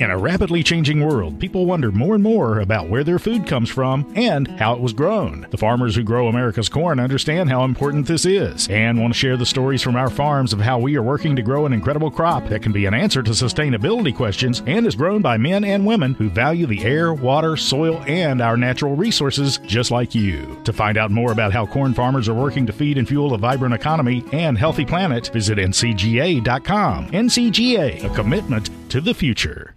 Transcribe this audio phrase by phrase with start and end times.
[0.00, 3.70] In a rapidly changing world, people wonder more and more about where their food comes
[3.70, 5.46] from and how it was grown.
[5.52, 9.36] The farmers who grow America's corn understand how important this is and want to share
[9.36, 12.48] the stories from our farms of how we are working to grow an incredible crop
[12.48, 16.14] that can be an answer to sustainability questions and is grown by men and women
[16.14, 20.60] who value the air, water, soil, and our natural resources just like you.
[20.64, 23.38] To find out more about how corn farmers are working to feed and fuel a
[23.38, 27.10] vibrant economy and healthy planet, visit ncga.com.
[27.12, 29.76] NCGA, a commitment to the future.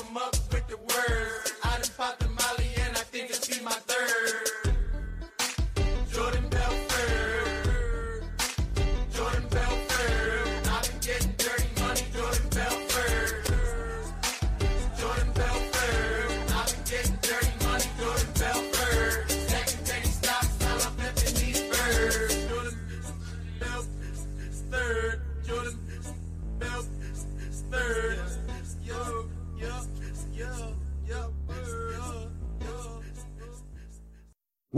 [0.00, 0.39] Ciroc, trip 'em up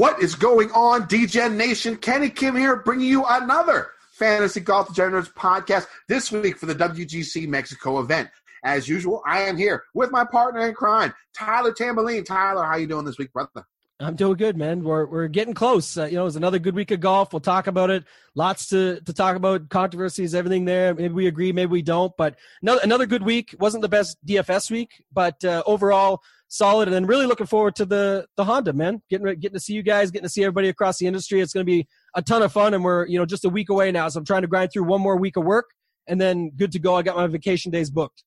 [0.03, 1.97] What is going on, Degen Nation?
[1.97, 7.47] Kenny Kim here, bringing you another Fantasy Golf Degenerates podcast this week for the WGC
[7.47, 8.29] Mexico event.
[8.65, 12.27] As usual, I am here with my partner in crime, Tyler Tamboline.
[12.27, 13.65] Tyler, how you doing this week, brother?
[14.01, 14.83] I'm doing good, man.
[14.83, 15.97] We're we're getting close.
[15.97, 17.33] Uh, you know, it's another good week of golf.
[17.33, 18.03] We'll talk about it.
[18.35, 19.69] Lots to to talk about.
[19.69, 20.95] Controversies, everything there.
[20.97, 22.13] Maybe we agree, maybe we don't.
[22.17, 23.55] But another another good week.
[23.61, 26.87] wasn't the best DFS week, but uh, overall solid.
[26.87, 29.03] And then really looking forward to the the Honda, man.
[29.11, 31.41] Getting getting to see you guys, getting to see everybody across the industry.
[31.41, 32.75] It's going to be a ton of fun.
[32.75, 34.85] And we're you know just a week away now, so I'm trying to grind through
[34.85, 35.71] one more week of work,
[36.07, 36.95] and then good to go.
[36.95, 38.23] I got my vacation days booked.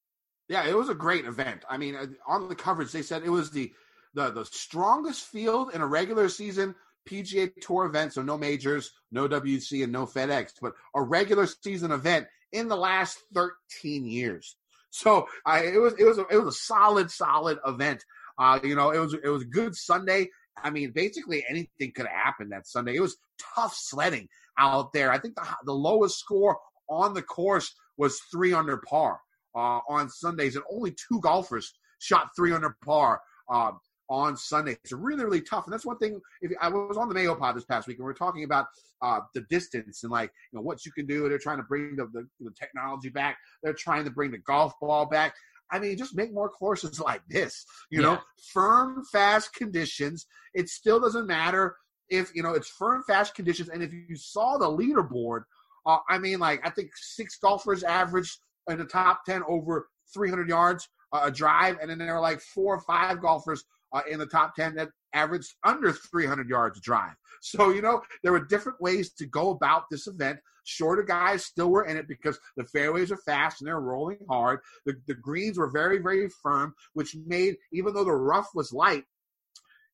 [0.50, 1.63] Yeah, it was a great event.
[1.69, 3.72] I mean, uh, on the coverage, they said it was the
[4.13, 6.75] the the strongest field in a regular season
[7.07, 8.13] PGA Tour event.
[8.13, 12.75] So no majors, no WC, and no FedEx, but a regular season event in the
[12.75, 14.56] last 13 years.
[14.95, 18.03] So I, it was it was a, it was a solid solid event.
[18.39, 20.29] Uh, you know, it was it was a good Sunday.
[20.63, 22.95] I mean, basically anything could have happened that Sunday.
[22.95, 23.17] It was
[23.56, 25.11] tough sledding out there.
[25.11, 26.57] I think the the lowest score
[26.89, 29.19] on the course was three under par
[29.53, 33.72] uh, on Sundays, and only two golfers shot three under par uh,
[34.10, 34.78] on Sunday.
[34.84, 36.20] It's really, really tough, and that's one thing.
[36.42, 38.68] If I was on the Mayo Pod this past week, and we are talking about
[39.02, 41.28] uh, the distance and like you know what you can do.
[41.28, 43.38] They're trying to bring the, the, the technology back.
[43.64, 45.34] They're trying to bring the golf ball back.
[45.72, 47.66] I mean, just make more courses like this.
[47.90, 48.20] You know,
[48.54, 50.26] firm, fast conditions.
[50.54, 51.76] It still doesn't matter
[52.10, 53.70] if you know it's firm, fast conditions.
[53.70, 55.44] And if you saw the leaderboard,
[55.86, 58.38] uh, I mean, like I think six golfers averaged
[58.70, 62.42] in the top ten over 300 yards uh, a drive, and then there were like
[62.42, 63.64] four or five golfers
[63.95, 67.16] uh, in the top 10 that averaged under 300 yards drive.
[67.41, 70.39] So, you know, there were different ways to go about this event.
[70.66, 74.59] Shorter guys still were in it because the fairways are fast and they're rolling hard.
[74.85, 79.03] The, the greens were very, very firm, which made, even though the rough was light,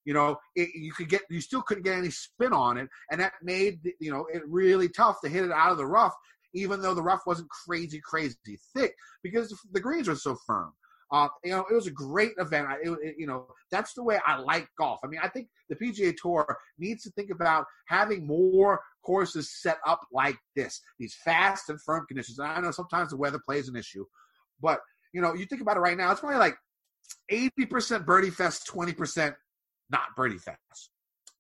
[0.06, 2.89] you know, it, you could get, you still couldn't get any spin on it.
[3.12, 6.16] And that made, you know, it really tough to hit it out of the rough,
[6.56, 10.71] even though the rough wasn't crazy, crazy thick because the greens were so firm.
[11.12, 12.68] Uh, you know, it was a great event.
[12.68, 15.00] I, it, it- you know, that's the way I like golf.
[15.04, 19.78] I mean, I think the PGA Tour needs to think about having more courses set
[19.86, 22.40] up like this, these fast and firm conditions.
[22.40, 24.06] And I know sometimes the weather plays an issue,
[24.62, 24.80] but
[25.13, 26.56] you know, you think about it right now, it's probably like
[27.31, 29.36] 80% birdie fest, 20%
[29.90, 30.90] not birdie fest.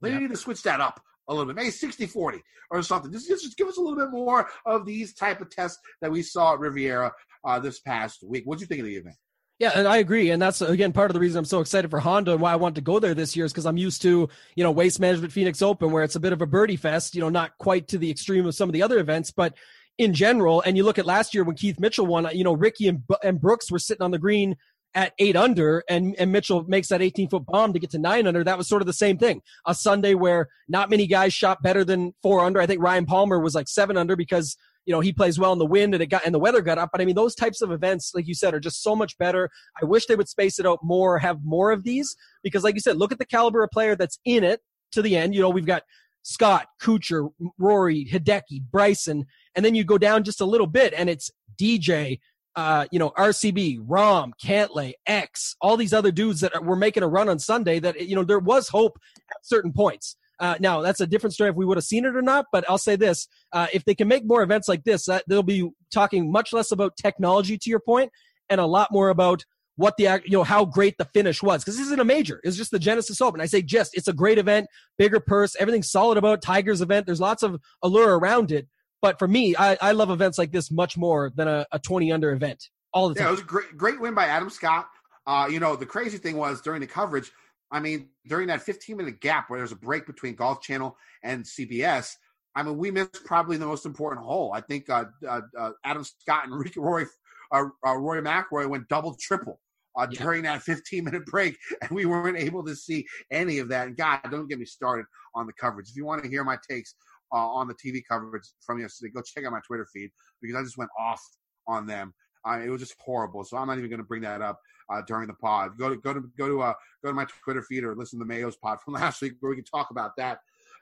[0.01, 0.19] They Yeah.
[0.19, 2.41] need to switch that up a little bit, maybe 60 40
[2.71, 3.11] or something.
[3.11, 6.21] Just, just give us a little bit more of these type of tests that we
[6.21, 7.13] saw at Riviera
[7.45, 8.43] uh, this past week.
[8.45, 9.15] What do you think of the event?
[9.61, 11.99] Yeah, and I agree, and that's again part of the reason I'm so excited for
[11.99, 14.27] Honda and why I want to go there this year is because I'm used to
[14.55, 17.21] you know Waste Management Phoenix Open where it's a bit of a birdie fest, you
[17.21, 19.53] know, not quite to the extreme of some of the other events, but
[19.99, 20.63] in general.
[20.65, 23.39] And you look at last year when Keith Mitchell won, you know, Rickie and, and
[23.39, 24.55] Brooks were sitting on the green
[24.95, 28.25] at eight under and, and Mitchell makes that 18 foot bomb to get to nine
[28.25, 28.43] under.
[28.43, 29.43] That was sort of the same thing.
[29.67, 32.59] A Sunday where not many guys shot better than four under.
[32.59, 35.59] I think Ryan Palmer was like seven under because you know he plays well in
[35.59, 36.89] the wind and it got and the weather got up.
[36.91, 39.49] But i mean those types of events like you said are just so much better.
[39.81, 42.81] I wish they would space it out more have more of these because like you
[42.81, 44.61] said look at the caliber of player that's in it
[44.93, 45.35] to the end.
[45.35, 45.83] You know we've got
[46.23, 49.25] scott kuchar rory hideki bryson
[49.55, 52.19] and then you go down just a little bit and it's dj
[52.55, 57.07] uh, you know, RCB, Rahm, Cantlay, X, all these other dudes that were making a
[57.07, 58.99] run on Sunday that, you know, there was hope
[59.29, 60.17] at certain points.
[60.41, 62.47] Uh, now that's a different story if we would have seen it or not.
[62.51, 65.43] But I'll say this: uh, if they can make more events like this, uh, they'll
[65.43, 68.11] be talking much less about technology, to your point,
[68.49, 69.45] and a lot more about
[69.77, 72.57] what the you know how great the finish was because this isn't a major it's
[72.57, 74.67] just the genesis open i say just it's a great event
[74.97, 78.67] bigger purse everything's solid about tigers event there's lots of allure around it
[79.01, 82.11] but for me i, I love events like this much more than a, a 20
[82.11, 84.89] under event all the time Yeah, it was a great, great win by Adam Scott.
[85.27, 87.31] Uh, you know, the crazy thing was during the coverage,
[87.71, 91.43] I mean, during that 15 minute gap where there's a break between Golf Channel and
[91.43, 92.15] CBS,
[92.55, 94.51] I mean, we missed probably the most important hole.
[94.53, 97.03] I think uh, uh, uh, Adam Scott and Ricky Roy,
[97.51, 99.59] uh, uh, Roy McRoy went double triple.
[99.97, 100.23] Uh, Yeah.
[100.23, 103.87] During that 15 minute break, and we weren't able to see any of that.
[103.87, 105.89] And God, don't get me started on the coverage.
[105.89, 106.95] If you want to hear my takes
[107.33, 110.63] uh, on the TV coverage from yesterday, go check out my Twitter feed because I
[110.63, 111.21] just went off
[111.67, 112.13] on them.
[112.47, 113.43] Uh, it was just horrible.
[113.43, 114.59] So I'm not even going to bring that up
[114.91, 115.77] uh, during the pod.
[115.77, 116.73] Go to go to go to uh,
[117.03, 119.55] go to my Twitter feed or listen to Mayo's pod from last week where we
[119.55, 120.39] can talk about that.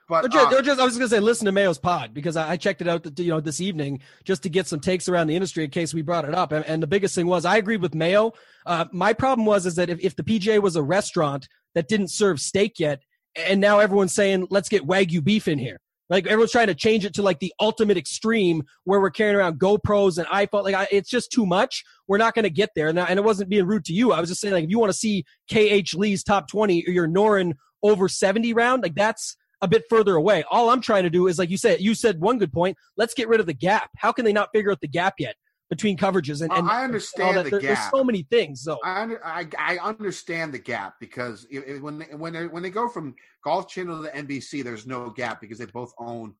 [0.08, 2.36] But Or just, uh, just- I was going to say, listen to Mayo's pod because
[2.36, 5.28] I, I checked it out, you know, this evening just to get some takes around
[5.28, 6.50] the industry in case we brought it up.
[6.50, 8.32] And, and the biggest thing was, I agreed with Mayo.
[8.66, 12.08] Uh, my problem was is that if, if the PGA was a restaurant that didn't
[12.08, 13.02] serve steak yet,
[13.36, 15.78] and now everyone's saying let's get wagyu beef in here.
[16.10, 19.60] Like everyone's trying to change it to like the ultimate extreme where we're carrying around
[19.60, 20.64] GoPros and iPhone.
[20.64, 21.84] Like I, it's just too much.
[22.08, 22.88] We're not going to get there.
[22.88, 24.12] And, I- and it wasn't being rude to you.
[24.12, 26.90] I was just saying like if you want to see KH Lee's top 20 or
[26.90, 27.52] your Noren
[27.82, 30.42] over 70 round, like that's a bit further away.
[30.50, 32.76] All I'm trying to do is like you said, you said one good point.
[32.96, 33.90] Let's get rid of the gap.
[33.96, 35.36] How can they not figure out the gap yet
[35.70, 37.44] between coverages and, I- and I understand that?
[37.44, 38.62] the There- There's so many things.
[38.62, 42.46] So I, under, I I understand the gap because it, it- when they, when they
[42.48, 43.14] when they go from
[43.44, 46.34] Golf Channel to the NBC, there's no gap because they both own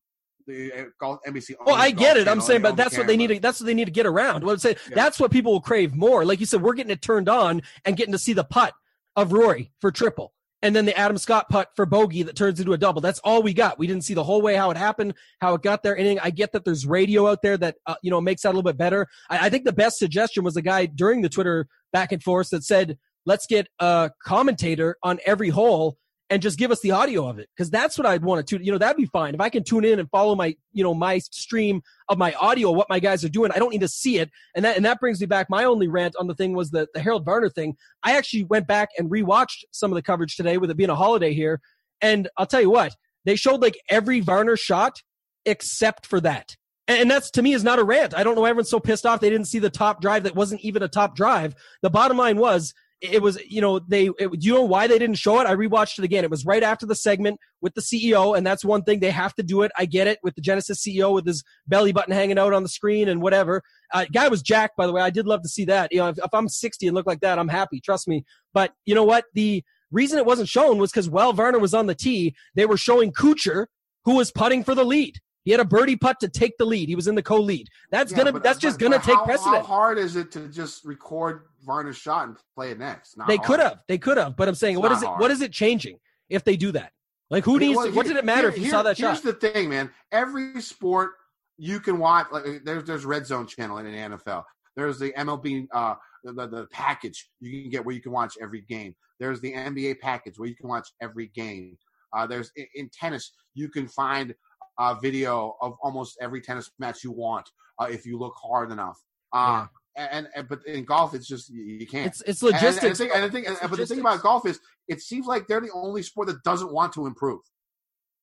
[0.47, 1.55] the uh, Golf NBC.
[1.65, 2.27] Well, I get it.
[2.27, 3.27] I'm saying, but that's what they need.
[3.27, 4.43] To, that's what they need to get around.
[4.43, 4.95] What I'm saying, Yeah.
[4.95, 6.25] that's what people will crave more.
[6.25, 8.73] Like you said, we're getting it turned on and getting to see the putt
[9.15, 12.73] of Rory for triple, and then the Adam Scott putt for bogey that turns into
[12.73, 13.01] a double.
[13.01, 13.79] That's all we got.
[13.79, 15.97] We didn't see the whole way how it happened, how it got there.
[15.97, 16.19] Anything.
[16.19, 18.63] I get that there's radio out there that uh, you know makes that a little
[18.63, 19.07] bit better.
[19.29, 22.49] I, I think the best suggestion was the guy during the Twitter back and forth
[22.51, 25.97] that said, "Let's get a commentator on every hole."
[26.31, 28.65] And just give us the audio of it because that's what I'd want to tune.
[28.65, 30.93] You know, that'd be fine if I can tune in and follow my, you know,
[30.93, 33.51] my stream of my audio, what my guys are doing.
[33.51, 35.49] I don't need to see it, and that and that brings me back.
[35.49, 37.75] My only rant on the thing was the the Harold Varner thing.
[38.01, 40.95] I actually went back and rewatched some of the coverage today with it being a
[40.95, 41.59] holiday here,
[42.01, 42.95] and I'll tell you what
[43.25, 45.01] they showed like every Varner shot
[45.45, 46.55] except for that.
[46.87, 48.15] And that's to me is not a rant.
[48.15, 50.35] I don't know why everyone's so pissed off they didn't see the top drive that
[50.35, 51.55] wasn't even a top drive.
[51.81, 54.99] The bottom line was it was you know they it, do you know why they
[54.99, 55.47] didn't show it?
[55.47, 56.23] I rewatched it again.
[56.23, 59.33] It was right after the segment with the ceo and that's one thing they have
[59.35, 59.71] to do it.
[59.77, 62.69] I get it with the genesis ceo with his belly button hanging out on the
[62.69, 63.61] screen and whatever.
[63.93, 65.01] Uh, guy was jack by the way.
[65.01, 65.91] I did love to see that.
[65.91, 68.23] You know if, if i'm 60 and look like that i'm happy trust me.
[68.53, 69.25] But you know what?
[69.33, 72.77] The reason it wasn't shown was because while Varner was on the tee they were
[72.77, 73.65] showing Kuchar
[74.05, 75.15] who was putting for the lead.
[75.43, 76.87] He had a birdie putt to take the lead.
[76.87, 77.67] He was in the co-lead.
[77.89, 79.55] That's Yeah, gonna but- that's just but- gonna but take how, precedent.
[79.57, 83.17] How hard is it to just record Varner's shot and play it next?
[83.17, 83.47] Not They hard.
[83.47, 83.79] could have.
[83.87, 84.35] They could have.
[84.35, 85.07] But I'm saying, It's what is it?
[85.07, 85.19] hard.
[85.21, 85.97] What is it changing
[86.29, 86.91] if they do that?
[87.29, 87.77] Like, who Okay, needs?
[87.77, 89.23] well, to, what did it matter here- if you here- saw that here's shot?
[89.23, 89.89] Here's the thing, man.
[90.11, 91.11] Every sport
[91.57, 92.27] you can watch.
[92.31, 94.43] Like there's there's Red Zone channel in the NFL.
[94.75, 98.61] There's the MLB uh, the, the package you can get where you can watch every
[98.61, 98.95] game.
[99.19, 101.77] There's the NBA package where you can watch every game.
[102.13, 104.33] Uh, there's in, in tennis you can find
[104.79, 107.47] a video of almost every tennis match you want
[107.79, 108.97] uh, if you look hard enough.
[109.31, 112.07] Uh, and, and but in golf it's just you, can't.
[112.07, 112.83] It's it's And- and- logistics.
[112.83, 115.25] And, the thing, and the thing, It's but the thing about golf is, it seems
[115.27, 117.41] like they're the only sport that doesn't want to improve.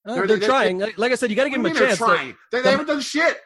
[0.07, 0.79] Uh, they're- they're, they- trying.
[0.79, 1.99] Like, like I said, you got to give them a chance.
[1.99, 2.37] They're trying.
[2.53, 3.39] They, the- they haven't done shit.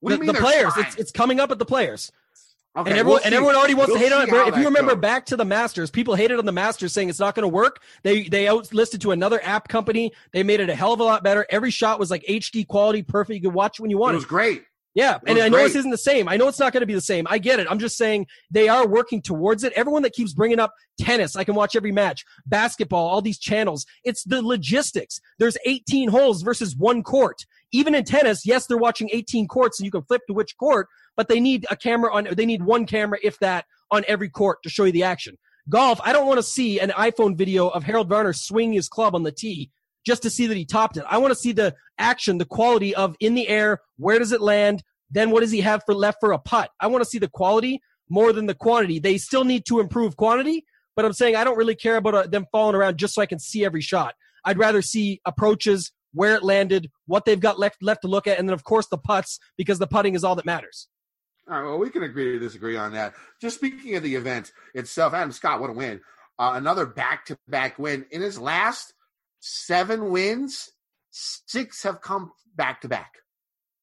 [0.00, 0.72] What The, do you mean the they're players.
[0.74, 0.86] trying?
[0.86, 2.12] It's it's coming up at the players.
[2.76, 4.30] Okay, and everyone we'll and everyone already wants We'll to hate on it.
[4.30, 5.00] But if you remember goes.
[5.00, 7.80] back to the Masters, people hated on the Masters, saying it's not going to work.
[8.02, 10.10] They they outlisted to another app company.
[10.32, 11.46] They made it a hell of a lot better.
[11.50, 13.36] Every shot was like HD quality, perfect.
[13.36, 14.14] You could watch when you wanted.
[14.14, 14.64] it was great.
[14.94, 16.28] Yeah, and I know this isn't the same.
[16.28, 17.26] I know it's not going to be the same.
[17.28, 17.66] I get it.
[17.68, 19.72] I'm just saying they are working towards it.
[19.74, 23.86] Everyone that keeps bringing up tennis, I can watch every match, basketball, all these channels.
[24.04, 25.20] It's the logistics.
[25.40, 27.44] There's 18 holes versus one court.
[27.72, 30.86] even in tennis, yes, they're watching 18 courts and you can flip to which court,
[31.16, 34.62] but they need a camera on, they need one camera, if that, on every court
[34.62, 35.36] to show you the action.
[35.68, 39.16] Golf, I don't want to see an iPhone video of Harold Varner swing his club
[39.16, 39.70] on the tee
[40.04, 41.04] just to see that he topped it.
[41.08, 44.40] I want to see the action, the quality of in the air, where does it
[44.40, 46.70] land, then what does he have for left for a putt?
[46.80, 48.98] I want to see the quality more than the quantity.
[48.98, 50.64] They still need to improve quantity,
[50.96, 53.26] but I'm saying I don't really care about uh, them falling around just so I
[53.26, 54.14] can see every shot.
[54.44, 58.38] I'd rather see approaches, where it landed, what they've got left left to look at,
[58.38, 60.88] and then of course the putts because the putting is all that matters.
[61.50, 63.14] All right, well, we can agree to disagree on that.
[63.40, 66.00] Just speaking of the event itself, Adam Scott, what a win.
[66.38, 68.06] Uh, another back to back win.
[68.10, 68.93] In his last
[69.44, 70.70] seven wins,
[71.10, 73.12] six have come back to back.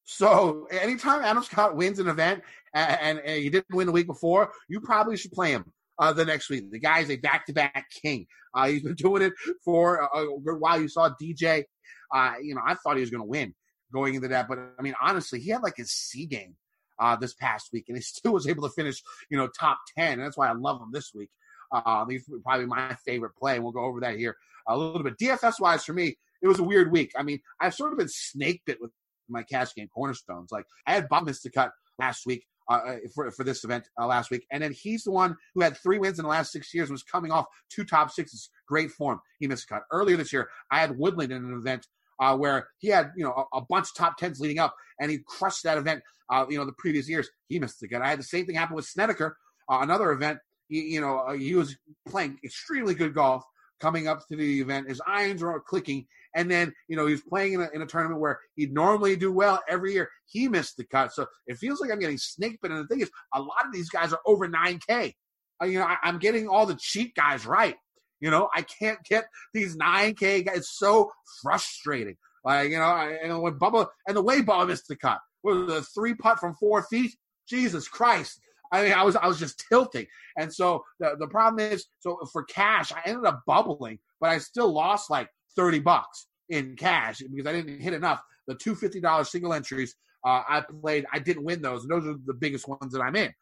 [0.04, 2.42] So anytime Adam Scott wins an event
[2.74, 5.64] and, and, and, he didn't win the week before, you probably should play him
[6.00, 6.70] uh, the next week.
[6.70, 8.26] The guy's a back to back king.
[8.52, 9.32] Uh, he's been doing it
[9.64, 10.80] for a, a good while.
[10.80, 11.64] You saw DJ.
[12.12, 13.54] Uh, you know, I thought he was going to win
[13.92, 16.56] going into that, but I mean, honestly, he had like his C game
[16.98, 19.00] uh, this past week, and he still was able to finish,
[19.30, 20.14] you know, top ten.
[20.14, 21.30] And that's why I love him this week.
[21.70, 23.60] Uh, he's probably my favorite play.
[23.60, 24.36] We'll go over that here
[24.68, 25.18] a little bit.
[25.18, 27.12] DFS wise, for me, it was a weird week.
[27.16, 28.90] I mean, I've sort of been snake bit with
[29.28, 30.50] my cash game cornerstones.
[30.50, 34.06] Like I had Bubba to cut last week uh, uh, for for this event uh,
[34.06, 36.72] last week, and then he's the one who had three wins in the last six
[36.72, 36.90] years.
[36.90, 39.20] Was coming off two top sixes, great form.
[39.40, 40.48] He missed a cut earlier this year.
[40.70, 41.86] I had Woodland in an event
[42.20, 45.10] uh, where he had you know a, a, bunch of top tens leading up, and
[45.10, 46.02] he crushed that event.
[46.30, 48.02] Uh, you know the previous years he missed the cut.
[48.02, 49.36] I had the same thing happen with Snedeker,
[49.68, 50.38] uh, another event.
[50.68, 51.76] He, you know he was
[52.08, 53.44] playing extremely good golf
[53.82, 54.88] coming up to the event.
[54.88, 58.20] His irons were clicking, and then you know he's playing in a, in a tournament
[58.20, 60.08] where he'd normally do well every year.
[60.26, 62.70] He missed the cut, so it feels like I'm getting snake bit.
[62.70, 65.12] And the thing is, a lot of these guys are over 9K.
[65.60, 67.76] Uh, you know, I, I'm getting all the cheap guys right.
[68.20, 70.58] You know, I can't get these 9K guys.
[70.58, 71.10] It's so
[71.42, 72.16] frustrating.
[72.44, 75.72] Like, you know, I, and when Bubba, and the way Bubba missed the cut, was
[75.72, 77.12] a three putt from four feet.
[77.48, 78.40] Jesus Christ.
[78.72, 80.06] I mean, I was I was just tilting,
[80.38, 84.38] and so the the problem is, so for cash, I ended up bubbling, but I
[84.38, 88.22] still lost like thirty bucks in cash because I didn't hit enough.
[88.46, 92.06] The two fifty dollars single entries uh, I played, I didn't win those, and those
[92.06, 93.32] are the biggest ones that I'm in.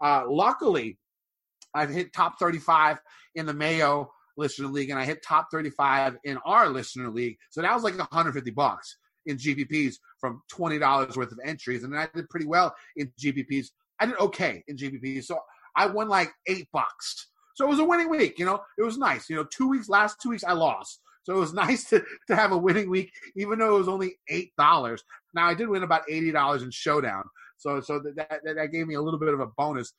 [0.00, 0.98] Uh, luckily,
[1.74, 2.98] I've hit top thirty five
[3.34, 7.36] in the Mayo listener league, and I hit top thirty five in our listener league.
[7.50, 11.38] So that was like one hundred fifty bucks in GPPs from twenty dollars worth of
[11.44, 13.68] entries, and I did pretty well in GPPs
[14.00, 15.22] I did okay in GPP.
[15.24, 15.38] So
[15.76, 17.28] I won like eight bucks.
[17.54, 18.38] So it was a winning week.
[18.38, 19.28] You know, it was nice.
[19.28, 21.00] You know, two weeks, last two weeks, I lost.
[21.24, 24.16] So it was nice to, to have a winning week, even though it was only
[24.28, 25.02] eight dollars.
[25.34, 27.24] Now I did win about eighty dollars in Showdown,
[27.58, 29.92] so so that, that, that gave me a little bit of a bonus.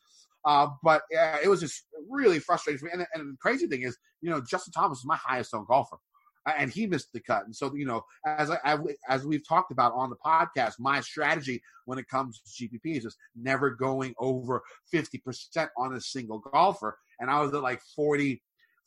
[0.43, 2.91] Uh, but uh, it was just really frustrating for me.
[2.93, 5.97] And, and the crazy thing is, you know, Justin Thomas is my highest owned golfer
[6.45, 7.45] and he missed the cut.
[7.45, 11.61] And so, you know, as I, as we've talked about on the podcast, my strategy
[11.85, 14.61] when it comes to GPPs is just never going over
[14.93, 16.97] 50% on a single golfer.
[17.19, 18.41] And I was at like 40,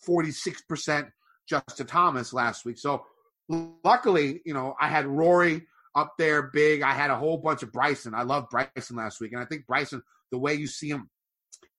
[0.06, 1.11] 46%
[1.49, 2.78] Justin Thomas last week.
[2.78, 3.04] So
[3.49, 6.82] luckily, you know, I had Rory up there big.
[6.82, 8.14] I had a whole bunch of Bryson.
[8.14, 9.32] I love Bryson last week.
[9.32, 11.08] And I think Bryson, the way you see him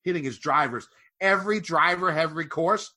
[0.03, 0.87] hitting his drivers,
[1.19, 2.93] every driver, every course,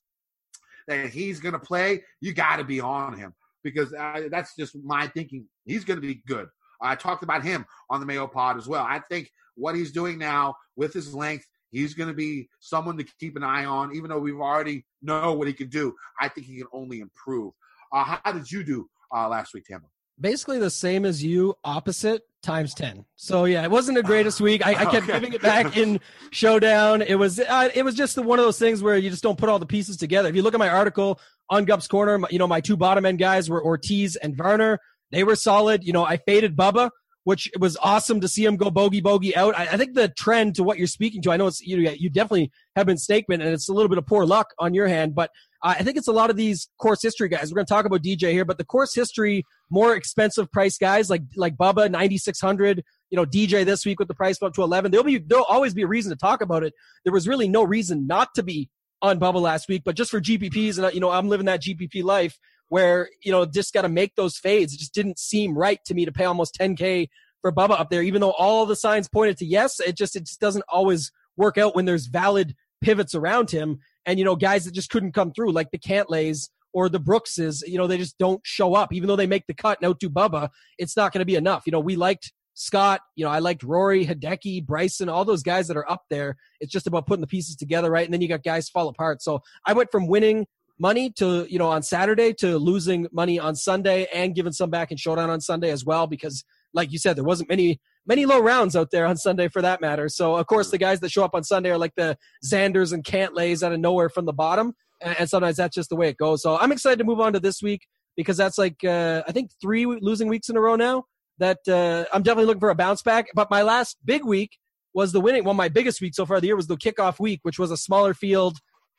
[0.89, 3.91] that he's going to play, you got to be on him because
[4.29, 5.45] that's just my thinking.
[5.65, 6.47] He's going to be good.
[6.81, 8.83] I talked about him on the Mayo Pod as well.
[8.83, 13.05] I think what he's doing now with his length, he's going to be someone to
[13.19, 13.95] keep an eye on.
[13.95, 17.53] Even though we've already know what he can do, I think he can only improve.
[17.91, 19.89] Uh, how did you do uh, last week, Tambo?
[20.19, 23.05] Basically the same as you, opposite times 10.
[23.15, 24.65] So yeah, it wasn't the greatest week.
[24.65, 25.13] I, I kept okay.
[25.13, 25.99] giving it back in
[26.31, 27.01] showdown.
[27.01, 29.37] It was, uh, it was just the, one of those things where you just don't
[29.37, 30.29] put all the pieces together.
[30.29, 33.19] If you look at my article on Gup's corner, you know, my two bottom end
[33.19, 34.79] guys were Ortiz and Varner.
[35.11, 35.83] They were solid.
[35.83, 36.91] You know, I faded Bubba,
[37.23, 39.57] which was awesome to see him go bogey bogey out.
[39.57, 42.09] I, I think the trend to what you're speaking to, I know it's, you, you
[42.09, 45.15] definitely have been statement and it's a little bit of poor luck on your hand,
[45.15, 47.51] but uh, I think it's a lot of these course history guys.
[47.51, 51.09] We're going to talk about DJ here, but the course history, more expensive price guys
[51.09, 52.83] like like Bubba, ninety six hundred.
[53.09, 54.91] You know, DJ this week with the price up to eleven.
[54.91, 56.73] There'll be there'll always be a reason to talk about it.
[57.03, 58.69] There was really no reason not to be
[59.01, 62.03] on Bubba last week, but just for GPPs, and you know, I'm living that GPP
[62.03, 62.37] life
[62.69, 64.73] where you know just got to make those fades.
[64.73, 67.09] It just didn't seem right to me to pay almost 10k
[67.41, 69.79] for Bubba up there, even though all the signs pointed to yes.
[69.79, 74.19] It just it just doesn't always work out when there's valid pivots around him and
[74.19, 77.77] you know guys that just couldn't come through like the Cantlays or the Brookses, you
[77.77, 78.93] know, they just don't show up.
[78.93, 81.63] Even though they make the cut and outdo Bubba, it's not going to be enough.
[81.65, 85.67] You know, we liked Scott, you know, I liked Rory, Hideki, Bryson, all those guys
[85.69, 86.35] that are up there.
[86.59, 88.05] It's just about putting the pieces together, right?
[88.05, 89.21] And then you got guys fall apart.
[89.21, 90.45] So I went from winning
[90.79, 94.91] money to you know on Saturday to losing money on Sunday and giving some back
[94.91, 98.39] in showdown on Sunday as well because like you said there wasn't many many low
[98.39, 100.09] rounds out there on Sunday for that matter.
[100.09, 103.03] So of course the guys that show up on Sunday are like the Xanders and
[103.03, 106.41] Cantlays out of nowhere from the bottom, and, sometimes that's just the way it goes.
[106.41, 107.81] So I'm excited to move on to this week
[108.17, 111.05] because that's like uh, I think three losing weeks in a row now.
[111.37, 113.27] That uh, I'm definitely looking for a bounce back.
[113.33, 114.57] But my last big week
[114.93, 115.45] was the winning.
[115.45, 117.71] Well, my biggest week so far of the year was the kickoff week, which was
[117.71, 118.57] a smaller field,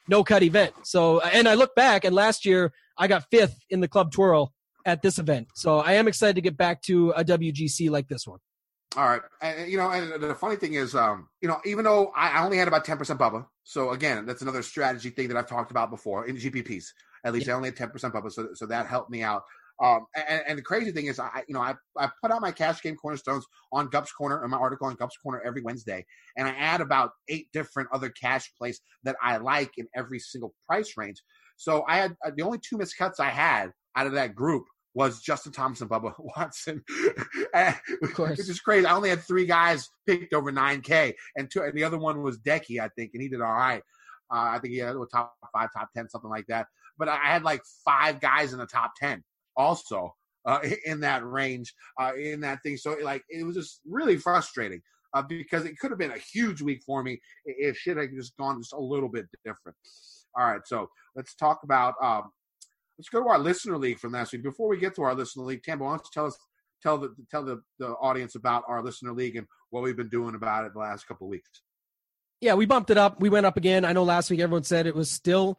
[0.09, 0.73] no cut event.
[0.85, 4.54] So, and I look back, and last year I got fifth in the club twirl
[4.87, 5.49] at this event.
[5.54, 8.38] So I am excited to get back to a WGC like this one.
[8.97, 12.11] All right, and you know, and the funny thing is, um, you know, even though
[12.16, 15.49] I only had about ten percent Bubba, so again, that's another strategy thing that I've
[15.49, 16.87] talked about before in GPPs.
[17.25, 17.52] At least yeah.
[17.52, 19.42] I only had ten percent Bubba, so so that helped me out.
[19.80, 22.50] Um, and, and, the crazy thing is, I you know I, I put out my
[22.50, 26.04] cash game cornerstones on Gups Corner in my article on Gups Corner every Wednesday,
[26.37, 30.52] and I add about eight different other cash plays that I like in every single
[30.66, 31.23] price range.
[31.56, 35.20] So I had uh, the only two miscuts I had out of that group was
[35.20, 36.82] Justin Thomas and Bubba Watson,
[37.54, 38.38] of course.
[38.38, 38.87] which is crazy.
[38.87, 42.38] I only had three guys picked over 9K, and, two, and the other one was
[42.38, 43.82] Decky, I think, and he did all right.
[44.32, 46.66] Uh, I think he had a top five, top 10, something like that.
[46.99, 49.23] But I had like five guys in the top 10
[49.56, 50.14] also
[50.47, 52.76] uh, in that range, uh, in that thing.
[52.76, 54.82] So like it was just really frustrating
[55.14, 58.37] uh, because it could have been a huge week for me if shit had just
[58.37, 59.76] gone just a little bit different.
[60.37, 61.94] All right, so let's talk about.
[62.02, 62.30] Um,
[63.00, 64.42] let's go to our listener league from last week.
[64.42, 66.38] Before we get to our listener league, Tambo, why don't you tell us,
[66.83, 70.35] tell the tell the, the audience about our listener league and what we've been doing
[70.35, 71.49] about it the last couple of weeks.
[72.42, 73.19] Yeah, we bumped it up.
[73.19, 73.87] We went up again.
[73.87, 75.59] I know last week everyone said it was still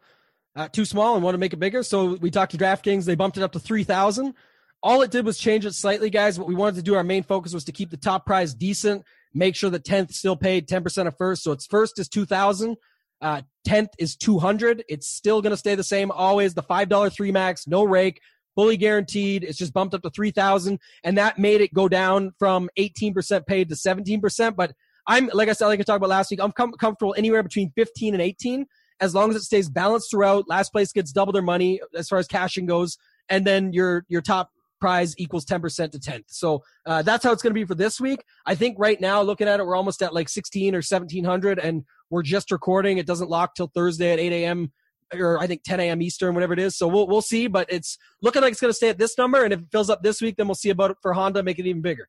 [0.54, 1.82] uh, too small and want to make it bigger.
[1.82, 3.06] So we talked to DraftKings.
[3.06, 4.34] They bumped it up to 3,000.
[4.80, 6.38] All it did was change it slightly, guys.
[6.38, 9.04] What we wanted to do, our main focus was to keep the top prize decent,
[9.34, 11.42] make sure that 10th still paid 10% of first.
[11.42, 12.76] So its first is 2,000.
[13.22, 14.84] Uh, 10th is 200.
[14.88, 16.10] It's still going to stay the same.
[16.10, 18.20] Always the $5 three max, no rake,
[18.54, 19.44] fully guaranteed.
[19.44, 20.78] It's just bumped up to 3,000.
[21.04, 24.56] And that made it go down from 18% paid to 17%.
[24.56, 24.72] But
[25.06, 27.72] I'm, like I said, like I talked about last week, I'm com- comfortable anywhere between
[27.76, 28.66] 15 and 18
[29.00, 30.48] as long as it stays balanced throughout.
[30.48, 32.96] Last place gets double their money as far as cashing goes,
[33.28, 36.24] and then your your top prize equals 10% to 10th.
[36.26, 38.24] So uh, that's how it's going to be for this week.
[38.46, 41.84] I think right now, looking at it, we're almost at like 16 or 1700, and
[42.12, 42.98] we're just recording.
[42.98, 44.70] It doesn't lock till Thursday at 8 a.m.
[45.14, 46.02] or I think 10 a.m.
[46.02, 46.76] Eastern, whatever it is.
[46.76, 49.42] So we'll we'll see, but it's looking like it's going to stay at this number.
[49.42, 51.58] And if it fills up this week, then we'll see about it for Honda, make
[51.58, 52.08] it even bigger.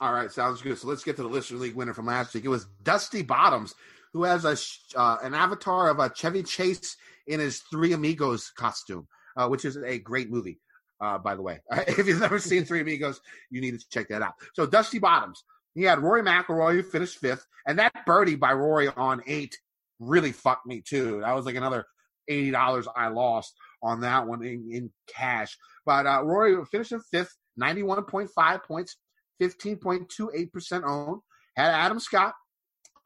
[0.00, 0.76] All right, sounds good.
[0.78, 2.44] So let's get to the Listener League winner from last week.
[2.44, 3.74] It was Dusty Bottoms
[4.14, 6.96] who has a uh, an avatar of a Chevy Chase
[7.26, 10.60] in his Three Amigos costume, uh, which is a great movie,
[11.02, 11.60] uh, by the way.
[11.86, 13.20] if you've never seen Three Amigos,
[13.50, 14.32] you need to check that out.
[14.54, 15.44] So Dusty Bottoms,
[15.76, 19.56] he had Rory McIlroy who finished fifth, and that birdie by Rory on eight
[20.00, 21.20] really fucked me too.
[21.20, 21.86] That was like another
[22.28, 25.56] eighty dollars I lost on that one in, in cash.
[25.84, 28.96] But uh, Rory finished in fifth, ninety one point five points,
[29.38, 31.20] fifteen point two eight percent owned.
[31.54, 32.34] Had Adam Scott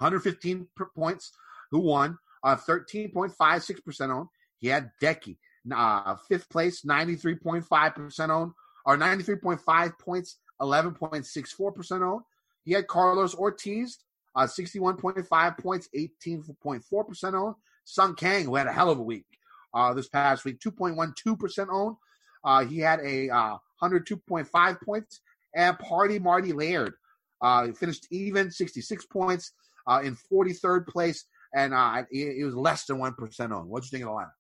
[0.00, 1.32] 115 points,
[1.70, 4.28] who won, uh, 13.56% owned.
[4.58, 5.36] He had Decky,
[5.74, 8.52] uh, fifth place, 93.5% owned,
[8.86, 12.22] or 93.5 points, 11.64% owned.
[12.64, 13.98] He had Carlos Ortiz,
[14.36, 17.54] uh, 61.5 points, 18.4% owned.
[17.84, 19.26] Sung Kang, who had a hell of a week
[19.74, 21.96] uh, this past week, 2.12% owned.
[22.44, 25.20] Uh, he had a uh, 102.5 points.
[25.54, 26.94] And Party Marty Laird
[27.42, 29.52] uh, finished even, 66 points
[29.86, 33.68] uh, in 43rd place, and uh, it, was less than 1% on.
[33.68, 34.30] What do you think of the lineup?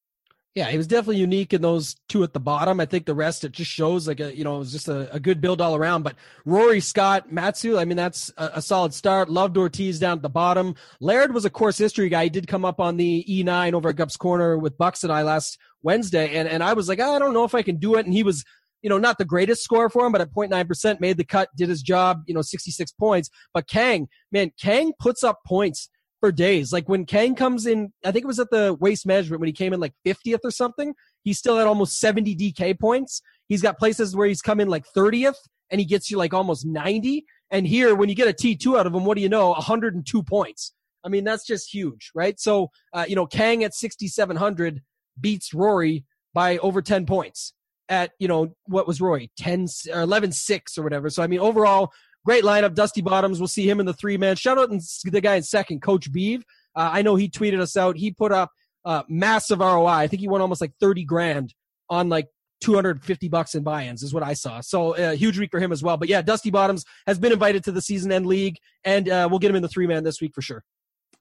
[0.56, 2.80] Yeah, he was definitely unique in those two at the bottom.
[2.80, 5.12] I think the rest it just shows like a you know it was just a,
[5.14, 6.02] a good build all around.
[6.02, 9.30] But Rory Scott Matsu, I mean that's a, a, solid start.
[9.30, 10.74] Loved Ortiz down at the bottom.
[11.00, 12.24] Laird was a course history guy.
[12.24, 15.22] He did come up on the E9 over at Gups Corner with Bucks and I
[15.22, 17.94] last Wednesday, and and I was like ah, I don't know if I can do
[17.94, 18.44] it, and he was
[18.82, 21.68] you know, not the greatest score for him, but at 0.9% made the cut, did
[21.68, 23.28] his job, you know, 66 points.
[23.52, 26.72] But Kang, man, Kang puts up points for days.
[26.72, 29.52] Like when Kang comes in, I think it was at the waste management when he
[29.52, 30.94] came in like 50th or something.
[31.24, 33.22] He still had almost 70 DK points.
[33.48, 35.36] He's got places where he's come in like 30th
[35.70, 37.24] and he gets you like almost 90.
[37.50, 39.48] And here, when you get a T2 out of him, what do you know?
[39.50, 40.72] 102 points.
[41.02, 42.38] I mean, that's just huge, right?
[42.38, 44.82] So, uh, you know, Kang at 6,700
[45.18, 46.04] beats Rory
[46.34, 47.54] by over 10 points
[47.88, 49.30] at you know what was Rory?
[49.36, 51.10] 10 or 11 6 or whatever.
[51.10, 51.92] So I mean overall
[52.24, 52.74] great lineup.
[52.74, 53.38] Dusty Bottoms.
[53.38, 54.36] We'll see him in the three man.
[54.36, 56.44] Shout out to the guy in second, Coach Beeve.
[56.74, 57.96] Uh, I know he tweeted us out.
[57.96, 58.50] He put up
[58.84, 59.86] uh, massive ROI.
[59.86, 61.54] I think he won almost like 30 grand
[61.88, 62.28] on like
[62.60, 64.60] 250 bucks in buy-ins is what I saw.
[64.60, 65.96] So uh, huge week for him as well.
[65.96, 69.38] But yeah, Dusty Bottoms has been invited to the season end league, and uh, we'll
[69.38, 70.62] get him in the three man this week for sure.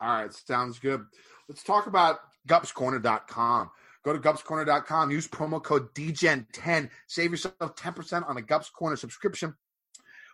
[0.01, 1.03] All right, sounds good.
[1.47, 3.71] Let's talk about gupscorner.com.
[4.05, 9.53] Go to gupscorner.com, use promo code DEGEN10, save yourself 10% on a Gups Corner subscription.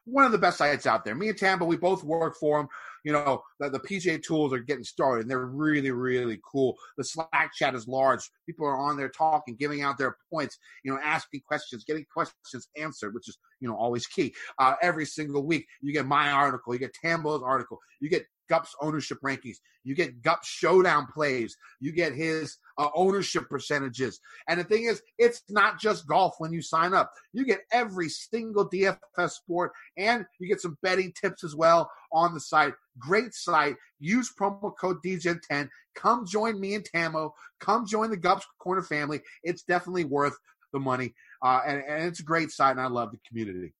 [0.05, 1.15] One of the best sites out there.
[1.15, 2.69] Me and Tambo, we both work for them.
[3.05, 6.75] You know, the, the PGA tools are getting started, and they're really, really cool.
[6.97, 8.29] The Slack chat is large.
[8.45, 12.67] People are on there talking, giving out their points, you know, asking questions, getting questions
[12.75, 14.33] answered, which is, you know, always key.
[14.59, 18.75] Uh, every single week, you get my article, you get Tambo's article, you get Gup's
[18.81, 19.57] ownership rankings.
[19.83, 21.55] You get Gup showdown plays.
[21.79, 24.19] You get his uh, ownership percentages.
[24.47, 27.11] And the thing is, it's not just golf when you sign up.
[27.33, 32.33] You get every single DFS sport and you get some betting tips as well on
[32.33, 32.73] the site.
[32.97, 33.75] Great site.
[33.99, 35.69] Use promo code DEGEN10.
[35.95, 37.35] Come join me and Tambo.
[37.59, 39.21] Come join the Gups Corner family.
[39.43, 40.35] It's definitely worth
[40.73, 41.13] the money.
[41.43, 43.73] Uh, and, and it's a great site, and I love the community.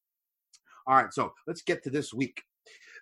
[0.85, 2.43] All right, so let's get to this week.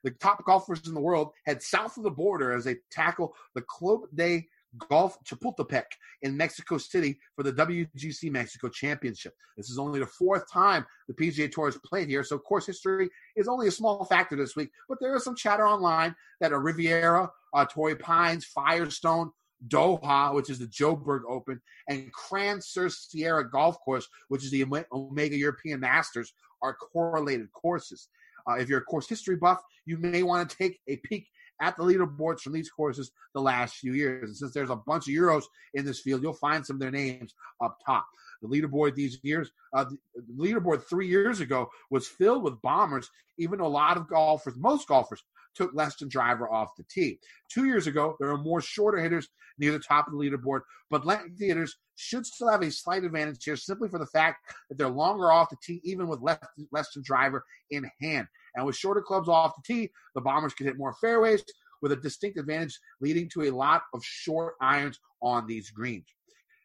[0.04, 3.62] The top golfers in the world head south of the border as they tackle the
[3.62, 5.86] Club de Golf Chapultepec
[6.22, 9.34] in Mexico City for the WGC Mexico Championship.
[9.58, 13.10] This is only the fourth time the PGA Tour has played here, so course history
[13.36, 14.70] is only a small factor this week.
[14.90, 19.32] But there is some chatter online that a Riviera, uh, Torrey Pines, Firestone,
[19.68, 25.80] Doha, which is the Joburg Open, and Crans-sur-Sierre Golf Course, which is the Omega European
[25.80, 28.10] Masters, are correlated courses.
[28.50, 31.28] Uh, if you're a course history buff, you may want to take a peek
[31.62, 34.30] at the leaderboards from these courses the last few years.
[34.30, 36.92] And since there's a bunch of Euros in this field, you'll find some of their
[36.92, 38.06] names up top.
[38.42, 39.98] The leaderboard these years, uh, the,
[40.38, 45.24] leaderboard three years ago was filled with bombers, even a lot of golfers, most golfers,
[45.56, 47.20] took less than driver off the tee.
[47.50, 51.06] Two years ago, there are more shorter hitters near the top of the leaderboard, but
[51.06, 54.40] lengthy hitters should still have a slight advantage here simply for the fact
[54.70, 56.40] that they're longer off the tee, even with less,
[56.72, 58.28] less than driver in hand.
[58.56, 61.44] And with shorter clubs off the tee, the Bombers can hit more fairways
[61.82, 66.06] with a distinct advantage, leading to a lot of short irons on these greens.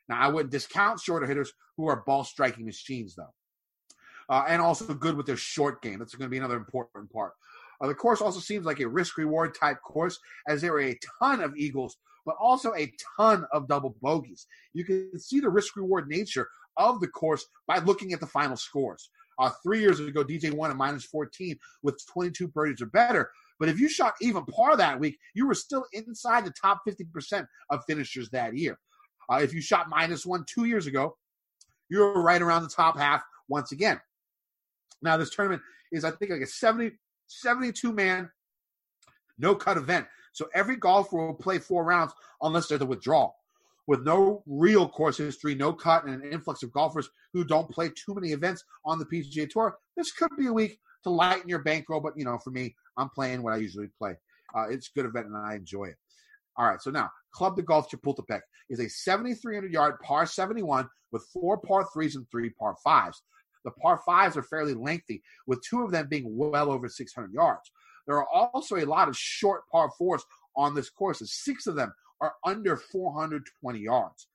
[0.09, 3.35] Now, I wouldn't discount shorter hitters who are ball striking machines, though.
[4.31, 5.99] Uh, and also good with their short game.
[5.99, 7.33] That's going to be another important part.
[7.81, 10.99] Uh, the course also seems like a risk reward type course, as there are a
[11.23, 11.97] ton of eagles,
[12.27, 14.47] but also a ton of double bogeys.
[14.75, 18.57] You can see the risk reward nature of the course by looking at the final
[18.57, 19.11] scores.
[19.39, 23.31] Uh, three years ago, DJ won at minus 14 with 22 birdies or better.
[23.61, 27.47] But if you shot even par that week, you were still inside the top 50%
[27.71, 28.79] of finishers that year.
[29.31, 31.17] Uh, if you shot minus one two years ago,
[31.89, 34.01] you were right around the top half once again.
[35.03, 36.93] Now, this tournament is, I think, like a 70,
[37.27, 38.31] 72 man,
[39.39, 40.07] no cut event.
[40.33, 43.38] So every golfer will play four rounds unless they're the withdrawal.
[43.89, 47.89] With no real course history, no cut, and an influx of golfers who don't play
[47.89, 51.63] too many events on the PGA Tour, this could be a week to lighten your
[51.63, 52.03] bankroll.
[52.03, 54.15] But, you know, for me, I'm playing what I usually play.
[54.55, 55.97] Uh, it's a good event and I enjoy it.
[56.59, 61.27] All right, so now Club de Golf Chapultepec is a 7,300 yard par 71 with
[61.33, 63.23] four par threes and three par fives.
[63.65, 67.71] The par fives are fairly lengthy, with two of them being well over 600 yards.
[68.07, 70.25] There are also a lot of short par fours
[70.57, 74.29] on this course, and six of them are under 420 yards.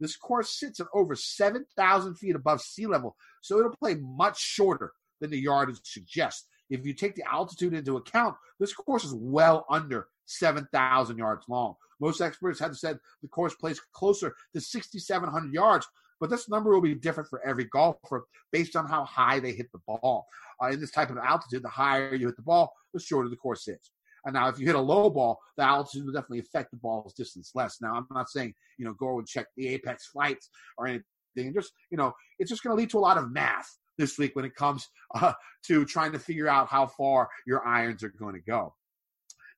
[0.00, 4.92] This course sits at over 7,000 feet above sea level, so it'll play much shorter
[5.20, 6.46] than the yardage suggests.
[6.70, 11.74] If you take the altitude into account, this course is well under 7,000 yards long.
[12.00, 15.86] Most experts have said the course plays closer to 6,700 yards,
[16.20, 19.70] but this number will be different for every golfer based on how high they hit
[19.72, 20.26] the ball.
[20.62, 23.36] Uh, in this type of altitude, the higher you hit the ball, the shorter the
[23.36, 23.90] course is.
[24.28, 27.14] And now, if you hit a low ball, the altitude will definitely affect the ball's
[27.14, 27.78] distance less.
[27.80, 31.54] Now, I'm not saying you know go and check the apex flights or anything.
[31.54, 34.36] Just you know, it's just going to lead to a lot of math this week
[34.36, 35.32] when it comes uh,
[35.68, 38.74] to trying to figure out how far your irons are going to go.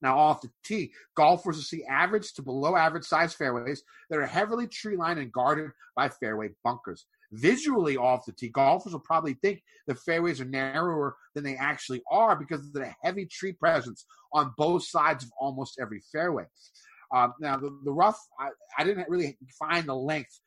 [0.03, 4.27] Now, off the tee, golfers will see average to below average size fairways that are
[4.27, 7.07] heavily tree lined and guarded by fairway bunkers.
[7.33, 12.03] Visually off the tee, golfers will probably think the fairways are narrower than they actually
[12.11, 16.45] are because of the heavy tree presence on both sides of almost every fairway.
[17.15, 20.41] Uh, now, the, the rough, I, I, didn't really find the length,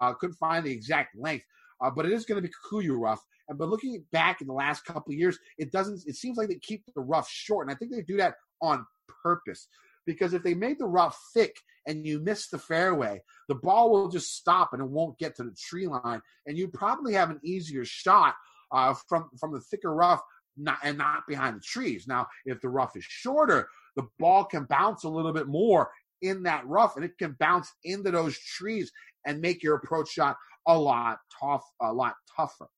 [0.00, 1.44] uh, couldn't find the exact length,
[1.82, 3.20] uh, but it is going to be Kikuyu rough.
[3.48, 6.02] And but looking back in the last couple of years, it doesn't.
[6.06, 8.86] It seems like they keep the rough short, and I think they do that on
[9.22, 9.66] purpose.
[10.10, 11.54] Because if they made the rough thick
[11.86, 15.44] and you miss the fairway, the ball will just stop and it won't get to
[15.44, 18.34] the tree line, and you probably have an easier shot
[18.72, 20.20] uh, from from the thicker rough,
[20.56, 22.06] not, and not behind the trees.
[22.08, 25.90] Now, if the rough is shorter, the ball can bounce a little bit more
[26.22, 28.90] in that rough, and it can bounce into those trees
[29.24, 32.68] and make your approach shot a lot tough, a lot tougher.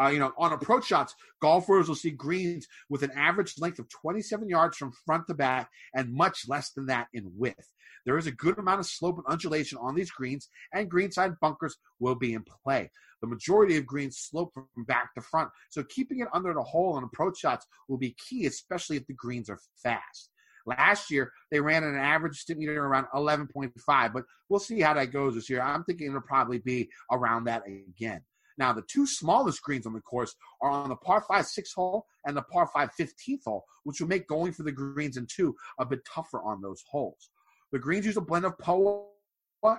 [0.00, 3.88] Uh, you know, on approach shots, golfers will see greens with an average length of
[3.88, 7.68] 27 yards from front to back and much less than that in width.
[8.06, 11.76] There is a good amount of slope and undulation on these greens, and greenside bunkers
[11.98, 12.90] will be in play.
[13.20, 16.94] The majority of greens slope from back to front, so keeping it under the hole
[16.94, 20.30] on approach shots will be key, especially if the greens are fast.
[20.64, 25.34] Last year, they ran an average Stimpmeter around 11.5, but we'll see how that goes
[25.34, 25.62] this year.
[25.62, 28.20] I'm thinking it'll probably be around that again.
[28.58, 32.06] Now, the two smallest greens on the course are on the par 5 6 hole
[32.26, 35.54] and the par 5 15th hole, which will make going for the greens in two
[35.78, 37.30] a bit tougher on those holes.
[37.72, 39.04] The greens use a blend of POA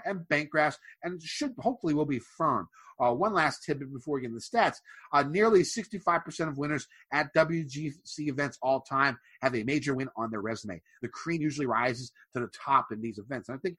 [0.05, 2.67] and bent grass and should hopefully will be firm.
[3.01, 4.75] Uh, one last tidbit before we get into the stats.
[5.13, 10.29] Uh, nearly 65% of winners at WGC events all time have a major win on
[10.29, 10.81] their resume.
[11.01, 13.47] The cream usually rises to the top in these events.
[13.47, 13.77] And I think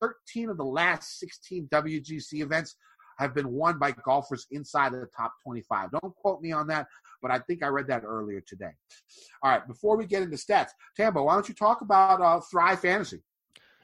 [0.00, 2.76] 13 of the last 16 WGC events
[3.20, 5.90] have been won by golfers inside of the top 25.
[5.92, 6.86] Don't quote me on that,
[7.22, 8.70] but I think I read that earlier today.
[9.42, 12.80] All right, before we get into stats, Tambo, why don't you talk about uh, Thrive
[12.80, 13.20] Fantasy?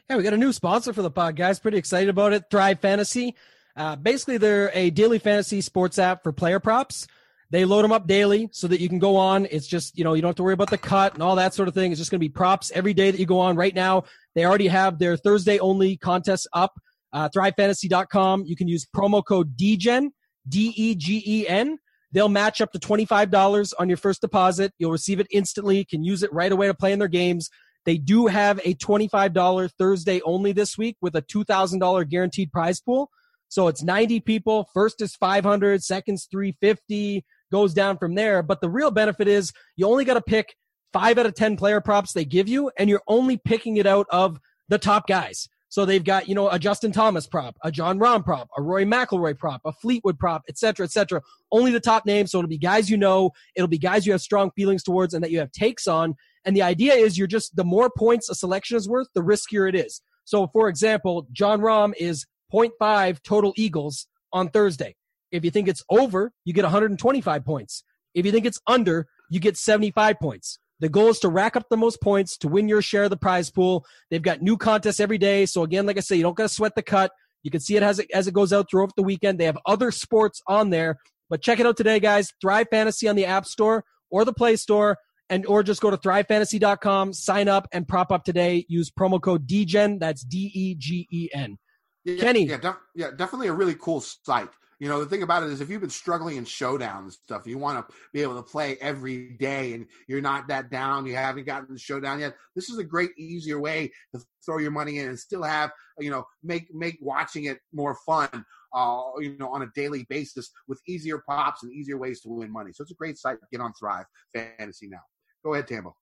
[0.09, 1.59] Yeah, we got a new sponsor for the pod, guys.
[1.59, 2.45] Pretty excited about it.
[2.51, 3.35] Thrive Fantasy.
[3.77, 7.07] Uh, basically, they're a daily fantasy sports app for player props.
[7.51, 9.47] They load them up daily so that you can go on.
[9.51, 11.55] It's just, you know, you don't have to worry about the cut and all that
[11.55, 11.93] sort of thing.
[11.93, 13.57] It's just going to be props every day that you go on.
[13.57, 16.81] Right now, they already have their Thursday only contests up.
[17.17, 18.45] Uh, thrivefantasy.com.
[18.45, 20.11] You can use promo code DEGEN,
[20.47, 21.79] D E G E N.
[22.13, 24.73] They'll match up to $25 on your first deposit.
[24.79, 25.87] You'll receive it instantly.
[25.87, 27.49] Can use it right away to play in their games.
[27.87, 33.09] They do have a $25 Thursday only this week with a $2,000 guaranteed prize pool.
[33.49, 34.69] So it's 90 people.
[34.75, 38.43] First is 500, seconds 350, goes down from there.
[38.43, 40.55] But the real benefit is you only got to pick
[40.93, 44.07] five out of 10 player props they give you, and you're only picking it out
[44.11, 45.49] of the top guys.
[45.69, 48.85] So they've got, you know, a Justin Thomas prop, a Jon Rahm prop, a Rory
[48.85, 51.21] McIlroy prop, a Fleetwood prop, et cetera, et cetera.
[51.51, 52.31] Only the top names.
[52.31, 53.33] So it'll be guys you know.
[53.57, 56.15] It'll be guys you have strong feelings towards and that you have takes on.
[56.45, 59.69] And the idea is you're just, the more points a selection is worth, the riskier
[59.69, 60.01] it is.
[60.25, 64.95] So for example, Jon Rahm is 0.5 total Eagles on Thursday.
[65.33, 67.83] If you think it's over, you get 125 points.
[68.15, 70.59] If you think it's under, you get 75 points.
[70.81, 73.17] The goal is to rack up the most points to win your share of the
[73.17, 73.85] prize pool.
[74.11, 75.47] They've got new contests every day.
[75.47, 77.11] So again, like I say, you don't got to sweat the cut.
[77.43, 79.39] You can see it as it as it goes out throughout the weekend.
[79.39, 80.97] They have other sports on there,
[81.31, 82.33] but check it out today, guys.
[82.41, 84.99] Thrive Fantasy on the App Store or the Play Store,
[85.31, 88.67] and or just go to thrivefantasy.com, sign up, and prop up today.
[88.69, 90.01] Use promo code DEGEN.
[90.01, 91.57] That's D E G E N.
[92.05, 92.47] Yeah, Kenny.
[92.47, 94.49] Yeah, def- yeah, definitely a really cool site.
[94.79, 97.57] You know, the thing about it is if you've been struggling in showdown stuff, you
[97.57, 101.47] want to be able to play every day and you're not that down, you haven't
[101.47, 102.35] gotten the showdown yet.
[102.55, 106.11] This is a great, easier way to throw your money in and still have, you
[106.11, 110.81] know, make make watching it more fun, uh, you know, on a daily basis with
[110.87, 112.73] easier pops and easier ways to win money.
[112.75, 115.01] So it's a great site get on Thrive Fantasy now.
[115.43, 115.97] Go ahead, Tambo.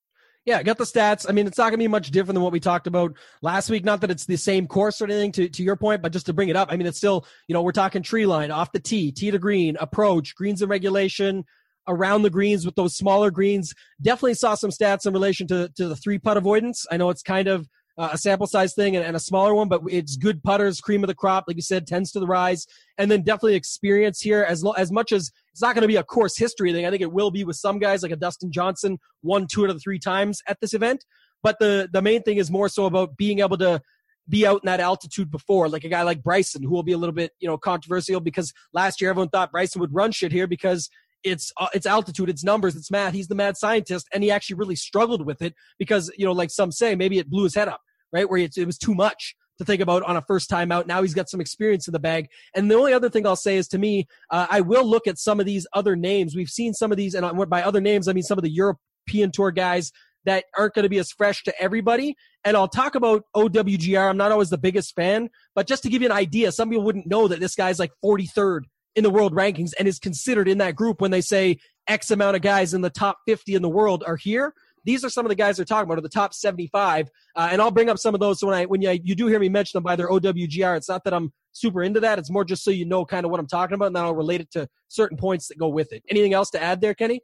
[0.45, 1.25] Yeah, got the stats.
[1.27, 3.71] I mean, it's not going to be much different than what we talked about last
[3.71, 3.83] week.
[3.83, 6.35] Not that it's the same course or anything to, to your point, but just to
[6.35, 6.69] bring it up.
[6.71, 9.39] I mean, it's still, you know, we're talking tree line, off the tee, tee to
[9.39, 11.45] green, approach, greens and regulation,
[11.89, 13.75] around the greens with those smaller greens.
[14.03, 16.87] Definitely saw some stats in relation to, to the three putt avoidance.
[16.91, 19.69] I know it's kind of uh, a sample size thing and, and, a smaller one,
[19.69, 22.67] but it's good putters, cream of the crop, like you said, tends to the rise,
[22.99, 25.97] and then definitely experience here as lo- as much as it's not going to be
[25.97, 26.87] a course history thing.
[26.87, 29.71] I think it will be with some guys like a Dustin Johnson, one, two out
[29.71, 31.05] of the three times at this event.
[31.43, 33.81] But the the main thing is more so about being able to
[34.29, 36.99] be out in that altitude before, like a guy like Bryson, who will be a
[36.99, 40.47] little bit you know controversial because last year everyone thought Bryson would run shit here
[40.47, 40.89] because
[41.25, 43.15] it's uh, it's altitude, it's numbers, it's math.
[43.15, 46.51] He's the mad scientist, and he actually really struggled with it because you know, like
[46.51, 47.81] some say, maybe it blew his head up,
[48.14, 48.31] right?
[48.31, 50.87] Where it, was too much to think about on a first time out.
[50.87, 52.29] Now he's got some experience in the bag.
[52.55, 55.18] And the only other thing I'll say is to me, uh, I will look at
[55.18, 56.35] some of these other names.
[56.35, 59.31] We've seen some of these, and by other names, I mean some of the European
[59.33, 59.92] tour guys
[60.24, 62.16] that aren't going to be as fresh to everybody.
[62.44, 64.09] And I'll talk about OWGR.
[64.09, 66.85] I'm not always the biggest fan, but just to give you an idea, some people
[66.85, 68.62] wouldn't know that this guy's like 43rd
[68.96, 72.37] in the world rankings and is considered in that group when they say X amount
[72.37, 74.55] of guys in the top 50 in the world are here.
[74.85, 77.09] These are some of the guys they're talking about, are the top 75.
[77.37, 78.40] Uh, and I'll bring up some of those.
[78.40, 80.88] So when I when you, you do hear me mention them by their OWGR, it's
[80.88, 82.18] not that I'm super into that.
[82.18, 84.14] It's more just so you know kind of what I'm talking about, and then I'll
[84.14, 86.03] relate it to certain points that go with it.
[86.09, 87.20] Anything else to add there, Kenny?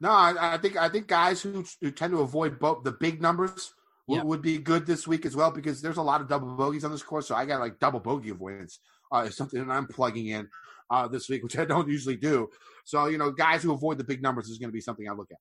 [0.00, 3.20] No, I, I think I think guys who, who tend to avoid both the big
[3.20, 3.74] numbers
[4.06, 4.22] would, Yeah.
[4.22, 6.90] would be good this week as well because there's a lot of double bogeys on
[6.90, 7.28] this course.
[7.28, 8.80] So I got like double bogey avoidance
[9.12, 10.48] uh, is something that I'm plugging in
[10.90, 12.48] uh, this week, which I don't usually do.
[12.84, 15.12] So you know, guys who avoid the big numbers is going to be something I
[15.12, 15.38] look at.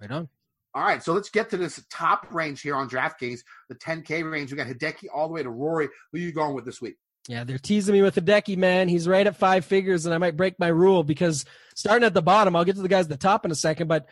[0.00, 0.28] Right on.
[0.74, 4.52] All right, so let's get to this top range here on DraftKings, the 10K range.
[4.52, 5.88] We got Hideki all the way to Rory.
[6.12, 6.96] Who are you going with this week?
[7.28, 8.88] Yeah, they're teasing me with Hideki, man.
[8.88, 12.22] He's right at five figures, and I might break my rule because starting at the
[12.22, 14.06] bottom, I'll get to the guys at the top in a second, but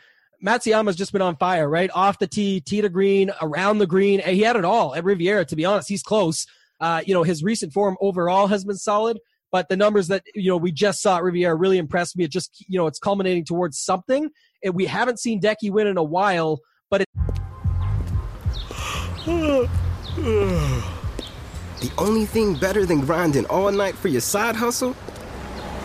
[0.44, 1.90] Matsuyama's just been on fire, right?
[1.94, 4.20] Off the tee, tee to green, around the green.
[4.20, 5.88] He had it all at Riviera, to be honest.
[5.88, 6.46] He's close.
[6.80, 9.18] Uh, you know, his recent form overall has been solid,
[9.50, 12.24] but the numbers that, you know, we just saw at Riviera really impressed me.
[12.24, 14.30] It just, you know, it's culminating towards something.
[14.62, 17.08] And we haven't seen Decky win in a while, but it.
[21.80, 24.96] The only thing better than grinding all night for your side hustle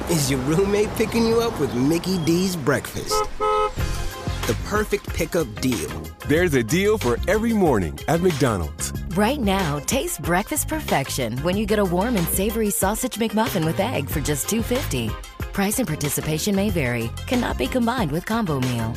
[0.09, 3.13] is your roommate picking you up with Mickey D's breakfast.
[3.37, 5.89] The perfect pickup deal.
[6.27, 8.91] There's a deal for every morning at McDonald's.
[9.15, 13.79] Right now, taste breakfast perfection when you get a warm and savory sausage McMuffin with
[13.79, 15.32] egg for just $2.50.
[15.53, 17.11] Price and participation may vary.
[17.27, 18.95] Cannot be combined with combo meal.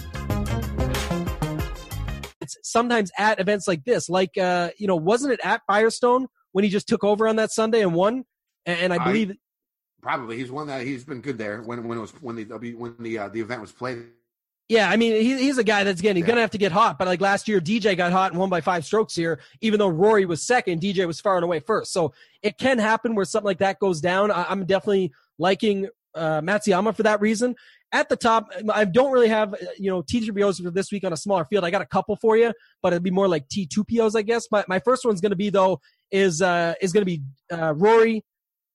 [2.41, 6.65] It's sometimes at events like this, like, uh, you know, wasn't it at Firestone when
[6.65, 8.25] he just took over on that Sunday and won?
[8.65, 9.33] And, and I I- believe
[10.03, 12.95] Probably he's one that he's been good there when when it was when the when
[13.01, 14.05] the uh, the event was played.
[14.69, 16.29] Yeah, I mean, he, he's a guy that's again, he's Yeah.
[16.29, 16.97] gonna have to get hot.
[16.97, 19.89] But like last year, DJ got hot and won by five strokes here, even though
[19.89, 20.81] Rory was second.
[20.81, 21.93] DJ was far and away first.
[21.93, 24.31] So it can happen where something like that goes down.
[24.31, 27.55] I, I'm definitely liking uh, Matsuyama for that reason.
[27.93, 31.13] At the top, I don't really have uh, you know T3POs for this week on
[31.13, 31.65] a smaller field.
[31.65, 32.53] I got a couple for you,
[32.83, 34.49] but it'd be more like T2POs, I guess.
[34.51, 38.25] My my first one's gonna be though is uh is gonna be uh, Rory,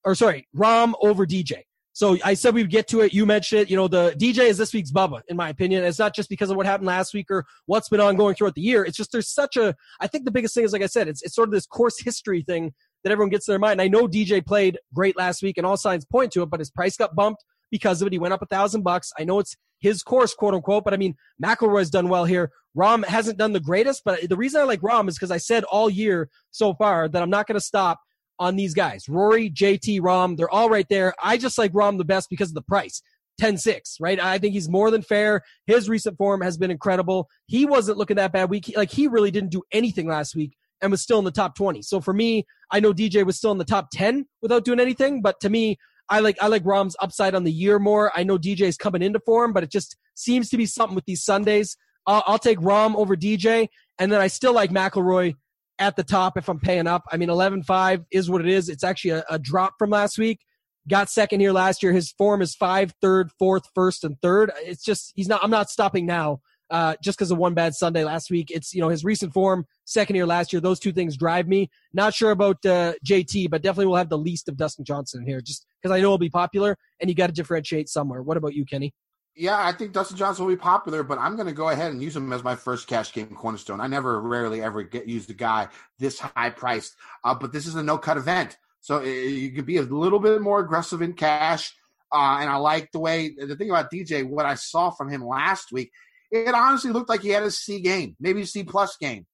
[0.04, 1.64] or sorry, Rahm over DJ.
[1.94, 3.12] So I said we would get to it.
[3.12, 3.70] You mentioned it.
[3.70, 5.84] You know, the DJ is this week's Bubba, in my opinion.
[5.84, 8.62] It's not just because of what happened last week or what's been ongoing throughout the
[8.62, 8.82] year.
[8.84, 9.74] It's just there's such a.
[10.00, 12.00] I think the biggest thing is, like I said, it's it's sort of this course
[12.00, 13.80] history thing that everyone gets in their mind.
[13.80, 16.70] I know DJ played great last week, and all signs point to it, but his
[16.70, 18.12] price got bumped because of it.
[18.12, 19.12] He went up a thousand bucks.
[19.18, 22.52] I know it's his course, quote unquote, but I mean McIlroy's done well here.
[22.76, 25.64] Rahm hasn't done the greatest, but the reason I like Rahm is because I said
[25.64, 28.00] all year so far that I'm not going to stop
[28.38, 29.08] on these guys.
[29.08, 31.14] Rory, JT, Rahm, they're all right there.
[31.22, 33.02] I just like Rahm the best because of the price.
[33.40, 34.20] 10-6, right?
[34.20, 35.42] I think he's more than fair.
[35.66, 37.28] His recent form has been incredible.
[37.46, 38.72] He wasn't looking that bad week.
[38.76, 41.80] Like he really didn't do anything last week and was still in the top 20.
[41.82, 45.22] So for me, I know DJ was still in the top 10 without doing anything,
[45.22, 48.12] but to me, I like I like Rahm's upside on the year more.
[48.14, 51.24] I know DJ's coming into form, but it just seems to be something with these
[51.24, 51.76] Sundays.
[52.06, 53.68] I'll, I'll take Rahm over DJ,
[53.98, 55.34] and then I still like McIlroy
[55.78, 57.02] at the top if I'm paying up.
[57.10, 58.68] I mean, 11-5 is what it is.
[58.68, 60.40] It's actually a, a drop from last week.
[60.88, 61.92] Got second here last year.
[61.92, 64.50] His form is five, third, fourth, first, and third.
[64.58, 65.42] It's just he's not.
[65.42, 66.40] I'm not stopping now.
[66.72, 68.50] Uh, just because of one bad Sunday last week.
[68.50, 70.60] It's you know his recent form, second year last year.
[70.60, 71.68] Those two things drive me.
[71.92, 75.42] Not sure about uh, JT, but definitely we'll have the least of Dustin Johnson here,
[75.42, 78.22] just because I know he'll be popular, and you got to differentiate somewhere.
[78.22, 78.94] What about you, Kenny?
[79.36, 82.02] Yeah, I think Dustin Johnson will be popular, but I'm going to go ahead and
[82.02, 83.78] use him as my first cash game cornerstone.
[83.78, 87.74] I never, rarely ever get use the guy this high priced, uh, but this is
[87.74, 91.12] a no cut event, so uh, you could be a little bit more aggressive in
[91.12, 91.74] cash.
[92.10, 95.22] Uh, and I like the way the thing about DJ, what I saw from him
[95.22, 95.92] last week,
[96.32, 99.26] it honestly looked like he had a C game, maybe a C plus game,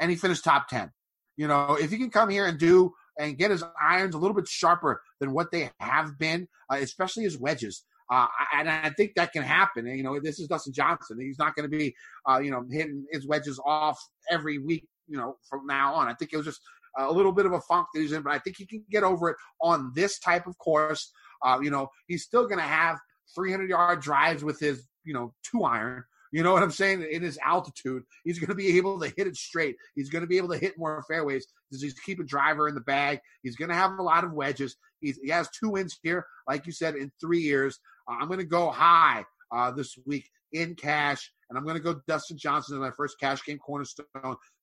[0.00, 0.90] and he finished top ten.
[1.36, 4.34] You know, if he can come here and do and get his irons a little
[4.34, 7.84] bit sharper than what they have been, uh, especially his wedges.
[8.10, 9.86] Uh, and I think that can happen.
[9.86, 11.18] And, you know, this is Dustin Johnson.
[11.20, 11.94] He's not going to be,
[12.28, 13.98] uh, you know, hitting his wedges off
[14.30, 16.08] every week, you know, from now on.
[16.08, 16.60] I think it was just
[16.98, 19.02] a little bit of a funk that he's in, but I think he can get
[19.02, 21.10] over it on this type of course.
[21.42, 22.98] Uh, you know, he's still going to have
[23.34, 26.04] 300 yard drives with his, you know, two iron.
[26.32, 27.06] You know what I'm saying?
[27.10, 29.76] In his altitude, he's going to be able to hit it straight.
[29.94, 32.74] He's going to be able to hit more fairways because he's keep a driver in
[32.74, 33.20] the bag.
[33.42, 34.76] He's going to have a lot of wedges.
[35.00, 37.78] He's, he has two wins here, like you said, in three years.
[38.10, 41.82] Uh, I'm going to go high uh, this week in cash, and I'm going to
[41.82, 44.06] go Dustin Johnson as my first cash game cornerstone.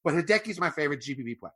[0.04, 1.52] But Hideki's my favorite GPP play.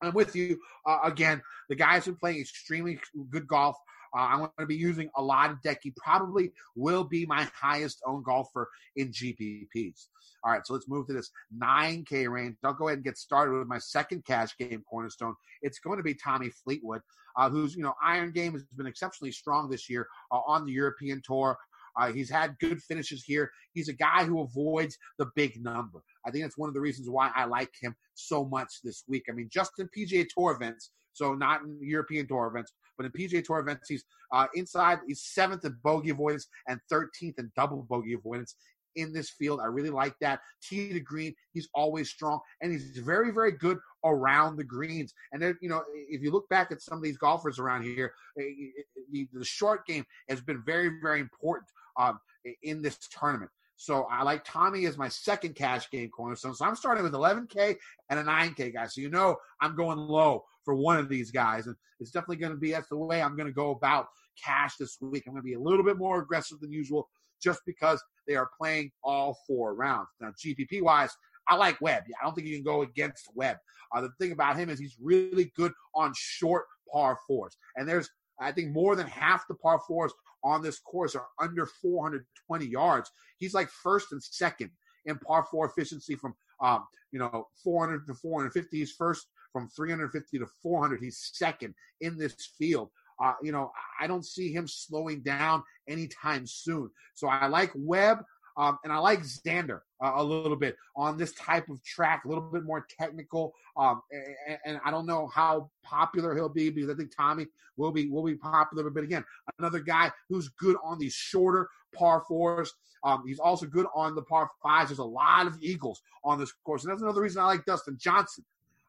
[0.00, 1.42] I'm with you uh, again.
[1.68, 3.00] The guy's been playing extremely
[3.30, 3.76] good golf.
[4.16, 5.94] Uh, I'm going to be using a lot of Decky.
[5.96, 10.06] Probably will be my highest owned golfer in GPPs.
[10.44, 12.56] All right, so let's move to this 9K range.
[12.64, 15.34] I'll go ahead and get started with my second cash game cornerstone.
[15.62, 17.00] It's going to be Tommy Fleetwood,
[17.36, 20.72] uh, whose you know iron game has been exceptionally strong this year uh, on the
[20.72, 21.58] European tour.
[21.98, 23.50] Uh, he's had good finishes here.
[23.72, 26.00] He's a guy who avoids the big number.
[26.24, 29.24] I think that's one of the reasons why I like him so much this week.
[29.28, 33.12] I mean, just in PGA Tour events, so not in European Tour events, but in
[33.12, 34.98] PGA Tour events, he's uh, inside.
[35.06, 38.56] He's seventh in bogey avoidance and 13th in double bogey avoidance
[38.96, 39.60] in this field.
[39.60, 40.40] I really like that.
[40.62, 45.14] Tee to green, he's always strong, and he's very, very good around the greens.
[45.32, 48.12] And then, you know, if you look back at some of these golfers around here,
[48.36, 52.18] the, the short game has been very, very important um,
[52.62, 53.50] in this tournament.
[53.76, 56.54] So I like Tommy as my second cash game cornerstone.
[56.54, 57.76] So I'm starting with 11K
[58.10, 58.86] and a 9K guy.
[58.86, 61.66] So you know I'm going low for one of these guys.
[61.66, 64.08] And it's definitely going to be that's the way I'm going to go about
[64.44, 65.24] cash this week.
[65.26, 67.08] I'm going to be a little bit more aggressive than usual
[67.42, 70.08] just because they are playing all four rounds.
[70.20, 71.16] Now, GPP wise,
[71.48, 72.02] I like Webb.
[72.20, 73.56] I don't think you can go against Webb.
[73.94, 77.56] Uh, the thing about him is he's really good on short par fours.
[77.76, 80.12] And there's, I think, more than half the par fours
[80.44, 83.10] on this course are under 420 yards.
[83.38, 84.70] He's like first and second
[85.06, 88.76] in par four efficiency from, um, you know, 400 to 450.
[88.76, 91.00] He's first from 350 to 400.
[91.00, 92.90] He's second in this field.
[93.20, 96.90] Uh, you know, I don't see him slowing down anytime soon.
[97.14, 98.24] So I like Webb.
[98.56, 102.28] Um, and I like Xander uh, a little bit on this type of track, a
[102.28, 103.54] little bit more technical.
[103.76, 107.46] Um, and, and, I don't know how popular he'll be because I think Tommy
[107.76, 108.90] will be will be popular.
[108.90, 109.24] But again,
[109.60, 112.74] another guy who's good on these shorter par fours.
[113.04, 114.90] Um, he's also good on the par fives.
[114.90, 117.96] There's a lot of eagles on this course, and that's another reason I like Dustin
[117.96, 118.44] Johnson.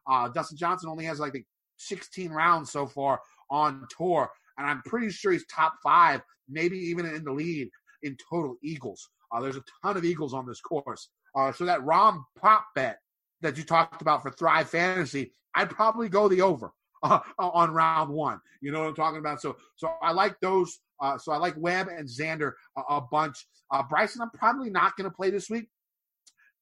[0.08, 1.44] Uh, Dustin Johnson only has like
[1.78, 3.20] 16 rounds so far
[3.50, 7.70] on tour, and I'm pretty sure he's top five, maybe even in the lead
[8.02, 9.08] in total eagles.
[9.32, 11.08] Uh, there's a ton of Eagles on this course.
[11.36, 12.98] Uh, so that Rahm prop bet
[13.40, 16.72] that you talked about for Thrive Fantasy, I'd probably go the over
[17.02, 18.40] uh, on round one.
[18.60, 19.40] You know what I'm talking about?
[19.40, 20.80] So, so I like those.
[21.00, 23.46] Uh, so I like Webb and Xander a, a bunch.
[23.70, 25.68] Uh, Bryson, I'm probably not going to play this week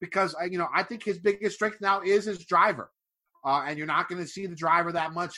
[0.00, 2.90] because I, you know, I think his biggest strength now is his driver,
[3.48, 5.34] uh, and you're not going to see the driver that much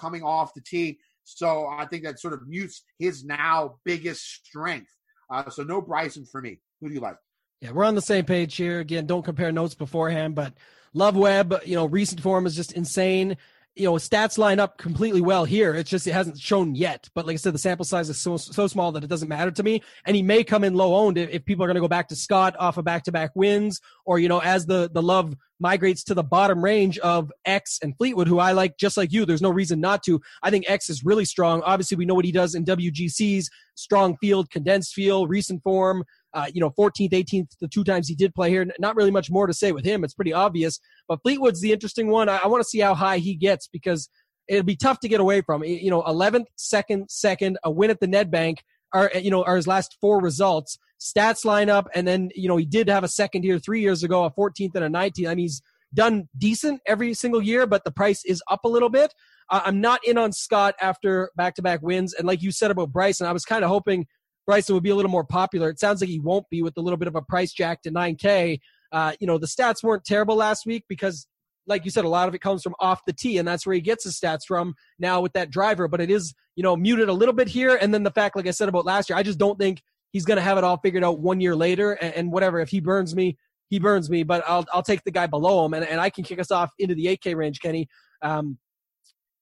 [0.00, 0.98] coming off the tee.
[1.24, 4.90] So I think that sort of mutes his now biggest strength.
[5.32, 6.58] Uh, so no Bryson for me.
[6.80, 7.16] Who do you like?
[7.60, 8.80] Yeah, we're on the same page here.
[8.80, 10.54] Again, don't compare notes beforehand, but
[10.92, 11.60] love Webb.
[11.64, 13.36] You know, recent form is just insane.
[13.76, 15.74] You know, stats line up completely well here.
[15.74, 17.08] It's just it hasn't shown yet.
[17.14, 19.50] But like I said, the sample size is so so small that it doesn't matter
[19.52, 19.82] to me.
[20.04, 22.08] And he may come in low owned if, if people are going to go back
[22.08, 25.34] to Scott off of back to back wins, or you know, as the the love
[25.60, 29.24] migrates to the bottom range of X and Fleetwood, who I like just like you.
[29.24, 30.20] There's no reason not to.
[30.42, 31.62] I think X is really strong.
[31.62, 36.04] Obviously, we know what he does in WGCs, strong field, condensed field, recent form.
[36.32, 38.66] Uh, you know, 14th, 18th, the two times he did play here.
[38.78, 40.04] Not really much more to say with him.
[40.04, 40.78] It's pretty obvious.
[41.08, 42.28] But Fleetwood's the interesting one.
[42.28, 44.08] I, I want to see how high he gets because
[44.48, 45.64] it'll be tough to get away from.
[45.64, 48.58] You know, 11th, second, second, a win at the Nedbank
[48.92, 52.56] are you know are his last four results stats line up, and then you know
[52.56, 55.26] he did have a second year three years ago, a 14th and a 19th.
[55.28, 55.62] I mean, he's
[55.94, 59.12] done decent every single year, but the price is up a little bit.
[59.52, 63.32] I'm not in on Scott after back-to-back wins, and like you said about Bryson, I
[63.32, 64.06] was kind of hoping
[64.50, 65.70] Bryson would be a little more popular.
[65.70, 67.92] It sounds like he won't be with a little bit of a price jack to
[67.92, 68.58] 9K.
[68.90, 71.28] Uh, you know, the stats weren't terrible last week because
[71.68, 73.74] like you said, a lot of it comes from off the tee, and that's where
[73.74, 75.86] he gets his stats from now with that driver.
[75.86, 77.78] But it is, you know, muted a little bit here.
[77.80, 80.24] And then the fact, like I said about last year, I just don't think he's
[80.24, 81.92] going to have it all figured out one year later.
[81.92, 83.38] And, and, whatever, if he burns me,
[83.68, 84.24] he burns me.
[84.24, 86.72] But I'll I'll take the guy below him, and, and I can kick us off
[86.80, 87.88] into the 8K range, Kenny.
[88.20, 88.58] Um,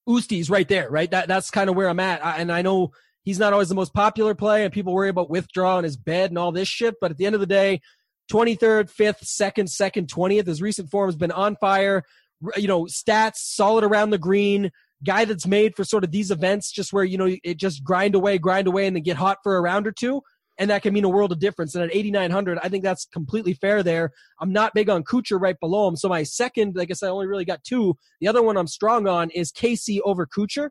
[0.07, 1.11] Usti's right there, right?
[1.11, 2.93] That that's kind of where I'm at, I, and I know
[3.29, 6.31] he's not always the most popular play, and people worry about withdrawal and his bed
[6.31, 6.95] and all this shit.
[6.99, 7.83] But at the end of the day,
[8.33, 10.47] 23rd, 5th, 2nd, 2nd, 20th.
[10.47, 12.05] His recent form has been on fire.
[12.57, 14.71] You know, stats solid around the green.
[15.05, 18.15] Guy that's made for sort of these events, just where, you know, it just grind
[18.15, 20.23] away, grind away, and then get hot for a round or two
[20.59, 21.75] and that can mean a world of difference.
[21.75, 24.11] And at 8,900, I think that's completely fair there.
[24.41, 25.95] I'm not big on Kuchar right below him.
[25.95, 27.97] So my second, I guess I only really got two.
[28.21, 30.71] The other one I'm strong on is Casey over Kuchar.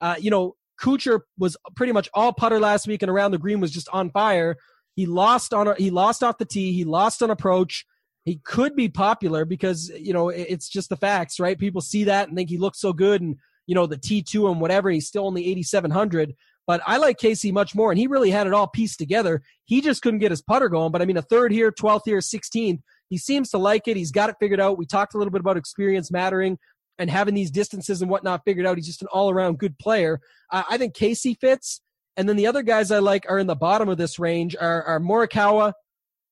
[0.00, 3.60] Uh, you know, Kuchar was pretty much all putter last week and around the green
[3.60, 4.56] was just on fire.
[4.94, 6.72] He lost on a, he lost off the tee.
[6.72, 7.84] He lost on approach.
[8.24, 11.58] He could be popular because you know it's just the facts, right?
[11.58, 14.48] People see that and think he looks so good, and you know the T two
[14.48, 14.90] and whatever.
[14.90, 16.34] He's still only 8,700.
[16.66, 19.40] But I like Casey much more, and he really had it all pieced together.
[19.64, 20.92] He just couldn't get his putter going.
[20.92, 22.80] But I mean, a third here, 12th here, 16th.
[23.08, 23.96] He seems to like it.
[23.96, 24.76] He's got it figured out.
[24.76, 26.58] We talked a little bit about experience mattering
[26.98, 28.76] and having these distances and whatnot figured out.
[28.76, 30.20] He's just an all around good player.
[30.50, 31.80] I think Casey fits.
[32.16, 34.82] And then the other guys I like are in the bottom of this range are,
[34.82, 35.72] are Morikawa.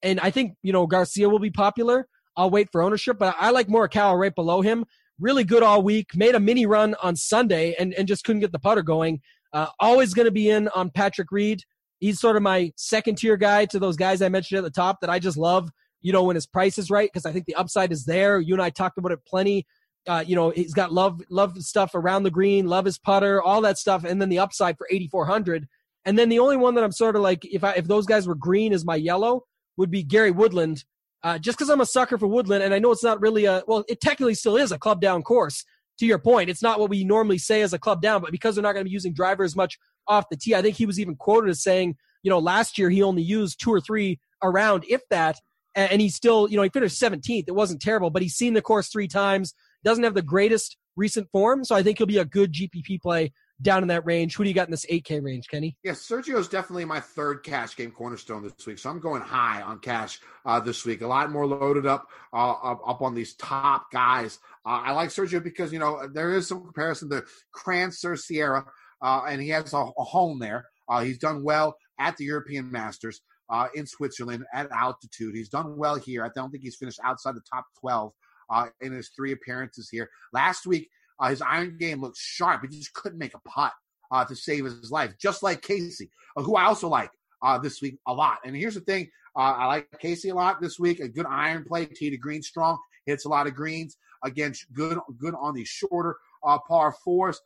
[0.02, 2.08] And I think, you know, Garcia will be popular.
[2.36, 4.84] I'll wait for ownership, but I like Morikawa right below him.
[5.18, 6.08] Really good all week.
[6.14, 9.20] Made a mini run on Sunday and, and just couldn't get the putter going.
[9.52, 11.62] Uh, always going to be in on Patrick Reed.
[11.98, 15.00] He's sort of my second tier guy to those guys I mentioned at the top
[15.00, 15.70] that I just love,
[16.02, 18.38] you know, when his price is right, because I think the upside is there.
[18.38, 19.66] You and I talked about it plenty.
[20.06, 23.60] Uh, you know, he's got love, love stuff around the green, love his putter, all
[23.60, 25.66] that stuff, and then the upside for 8,400.
[26.04, 28.28] And then the only one that I'm sort of like, if I, if those guys
[28.28, 29.44] were green as my yellow,
[29.76, 30.84] would be Gary Woodland.
[31.22, 33.62] Uh, just because I'm a sucker for Woodland, and I know it's not really a
[33.66, 35.64] well, it technically still is a club down course,
[35.98, 38.54] to your point, it's not what we normally say as a club down, but because
[38.54, 40.86] they're not going to be using driver as much off the tee, I think he
[40.86, 44.20] was even quoted as saying You know, last year he only used two or three
[44.42, 45.36] around, if that,
[45.74, 47.44] and, he still, you know, he finished 17th.
[47.48, 49.54] It wasn't terrible, but he's seen the course three times.
[49.86, 53.32] Doesn't have the greatest recent form, so I think he'll be a good GPP play
[53.62, 54.34] down in that range.
[54.34, 55.76] Who do you got in this 8K range, Kenny?
[55.84, 58.78] Yeah, Sergio's definitely my third cash game cornerstone this week.
[58.78, 61.02] So I'm going high on cash uh, this week.
[61.02, 64.40] A lot more loaded up uh, up, on these top guys.
[64.66, 67.24] Uh, I like Sergio because you know there is some comparison to
[67.54, 68.66] Crans-sur-Sierre,
[69.00, 70.66] uh, and he has a, a home there.
[70.88, 73.20] Uh, he's done well at the European Masters
[73.50, 75.36] uh, in Switzerland at altitude.
[75.36, 76.24] He's done well here.
[76.24, 78.12] I don't think he's finished outside the top 12
[78.50, 80.10] uh, in his three appearances here.
[80.32, 80.88] Last week,
[81.18, 82.62] uh, his iron game looked sharp.
[82.62, 83.72] He just couldn't make a putt
[84.10, 87.10] uh, to save his life, just like Casey, uh, who I also like
[87.42, 88.38] uh, this week a lot.
[88.44, 91.00] And here's the thing uh, I like Casey a lot this week.
[91.00, 93.96] A good iron play, tee to green strong, hits a lot of greens.
[94.24, 97.40] Again, good, good on the shorter par fours.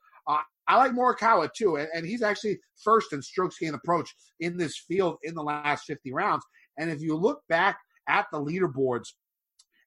[0.71, 4.77] I like Morikawa too, and, and he's actually first in strokes gained approach in this
[4.77, 6.45] field in the last 50 rounds.
[6.79, 9.09] And if you look back at the leaderboards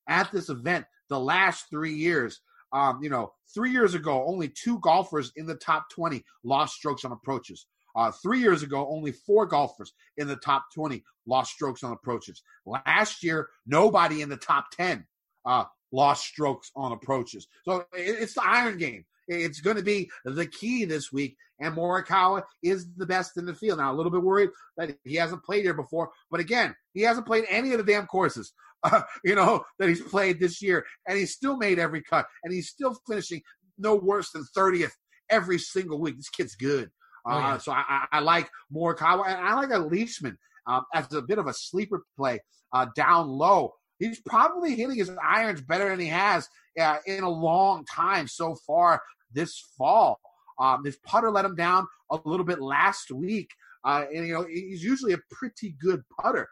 [0.10, 2.42] at this event, the last three years,
[2.74, 7.06] um, you know, three years ago, only two golfers in the top 20 lost strokes
[7.06, 7.68] on approaches.
[7.96, 12.42] Uh, three years ago, only four golfers in the top 20 lost strokes on approaches.
[12.66, 15.06] Last year, nobody in the top 10
[15.46, 17.48] uh, lost strokes on approaches.
[17.66, 19.06] So it, it's the iron game.
[19.28, 21.38] It's going to be the key this week.
[21.60, 23.78] And Morikawa is the best in the field.
[23.78, 26.10] Now, a little bit worried that he hasn't played here before.
[26.30, 28.54] But again, he hasn't played any of the damn courses,
[28.84, 30.86] uh, you know, that he's played this year.
[31.08, 32.26] And he's still made every cut.
[32.44, 33.42] And he's still finishing
[33.78, 34.92] no worse than 30th
[35.30, 36.18] every single week.
[36.18, 36.90] This kid's good.
[37.26, 37.58] Uh, oh, yeah.
[37.58, 39.28] So I, I, like Morikawa.
[39.28, 42.40] And I like a Leishman um, as a bit of a sleeper play
[42.74, 43.74] uh, down low.
[44.00, 46.48] He's probably hitting his irons better than he has
[46.80, 50.20] uh, in a long time so far this fall.
[50.60, 53.50] Um, this putter let him down a little bit last week.
[53.84, 56.48] Uh, and, you know, he's usually a pretty good putter.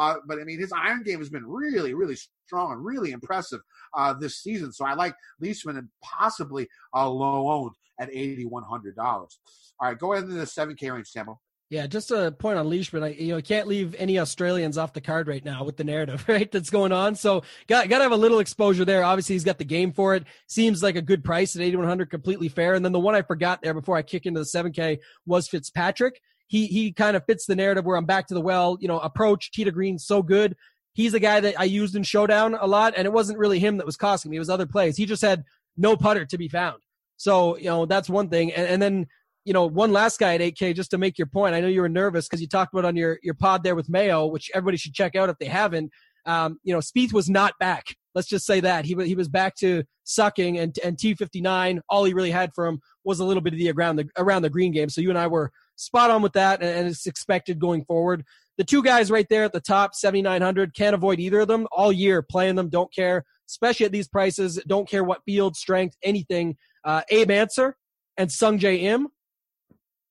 [0.00, 3.60] Uh, but I mean, his iron game has been really, really strong and really impressive
[3.94, 4.72] uh, this season.
[4.72, 9.38] So I like Leishman and possibly a low owned at eighty one hundred dollars.
[9.78, 11.38] All right, go ahead into the seven K range, Tambo.
[11.68, 13.02] Yeah, just a point on Leishman.
[13.02, 16.24] I you know can't leave any Australians off the card right now with the narrative
[16.28, 17.14] right that's going on.
[17.14, 19.04] So got got to have a little exposure there.
[19.04, 20.24] Obviously, he's got the game for it.
[20.46, 22.72] Seems like a good price at eighty one hundred, completely fair.
[22.72, 25.46] And then the one I forgot there before I kick into the seven K was
[25.46, 26.22] Fitzpatrick.
[26.50, 28.76] He he kind of fits the narrative where I'm back to the well.
[28.80, 30.56] You know, approach Tita Green so good.
[30.92, 33.76] He's a guy that I used in showdown a lot, and it wasn't really him
[33.76, 34.36] that was costing me.
[34.36, 34.96] It was other plays.
[34.96, 35.44] He just had
[35.76, 36.82] no putter to be found.
[37.16, 38.52] So you know that's one thing.
[38.52, 39.06] And, and then
[39.44, 41.54] you know, one last guy at 8K just to make your point.
[41.54, 43.88] I know you were nervous because you talked about on your your pod there with
[43.88, 45.90] Mayo, which everybody should check out if they haven't.
[46.26, 47.96] Um, you know, Spieth was not back.
[48.14, 51.80] Let's just say that he he was back to sucking, and and T59.
[51.88, 54.42] All he really had for him was a little bit of the around the around
[54.42, 54.90] the green game.
[54.90, 58.24] So you and I were spot on with that, and, it's expected going forward.
[58.58, 61.92] The two guys right there at the top, 7,900, can't avoid either of them all
[61.92, 62.22] year.
[62.22, 64.60] Playing them, don't care, especially at these prices.
[64.66, 66.56] Don't care what field, strength, anything.
[66.84, 67.76] Uh, Abe Ancer
[68.16, 69.08] and Sungjae Im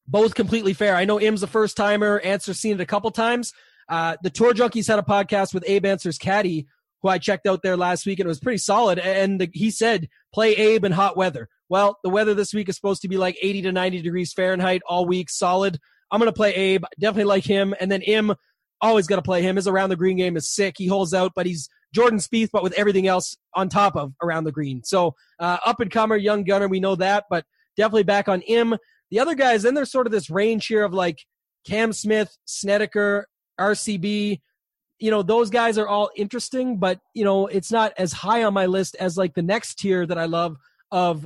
[0.09, 0.95] both completely fair.
[0.95, 2.19] I know Im's a first timer.
[2.19, 3.53] Ancer's seen it a couple times.
[3.87, 6.67] Uh, the Tour Junkies had a podcast with Abe Ancer's caddy,
[7.01, 8.99] who I checked out there last week, and it was pretty solid.
[8.99, 11.47] And the, he said, play Abe in hot weather.
[11.69, 14.81] Well, the weather this week is supposed to be like 80 to 90 degrees Fahrenheit
[14.87, 15.79] all week, solid.
[16.11, 16.83] I'm going to play Abe.
[16.99, 17.75] Definitely like him.
[17.79, 18.33] And then Im,
[18.81, 19.55] always going to play him.
[19.55, 20.75] His around the green game is sick.
[20.77, 24.43] He holds out, but he's Jordan Spieth, but with everything else on top of around
[24.43, 24.83] the green.
[24.83, 27.45] So uh, up and comer, young gunner, we know that, but
[27.77, 28.75] definitely back on Im.
[29.11, 31.19] The other guys, then there's sort of this range here of like
[31.65, 33.27] Cam Smith, Snedeker,
[33.59, 34.39] RCB.
[34.99, 38.53] You know, those guys are all interesting, but you know, it's not as high on
[38.53, 40.57] my list as like the next tier that I love
[40.91, 41.25] of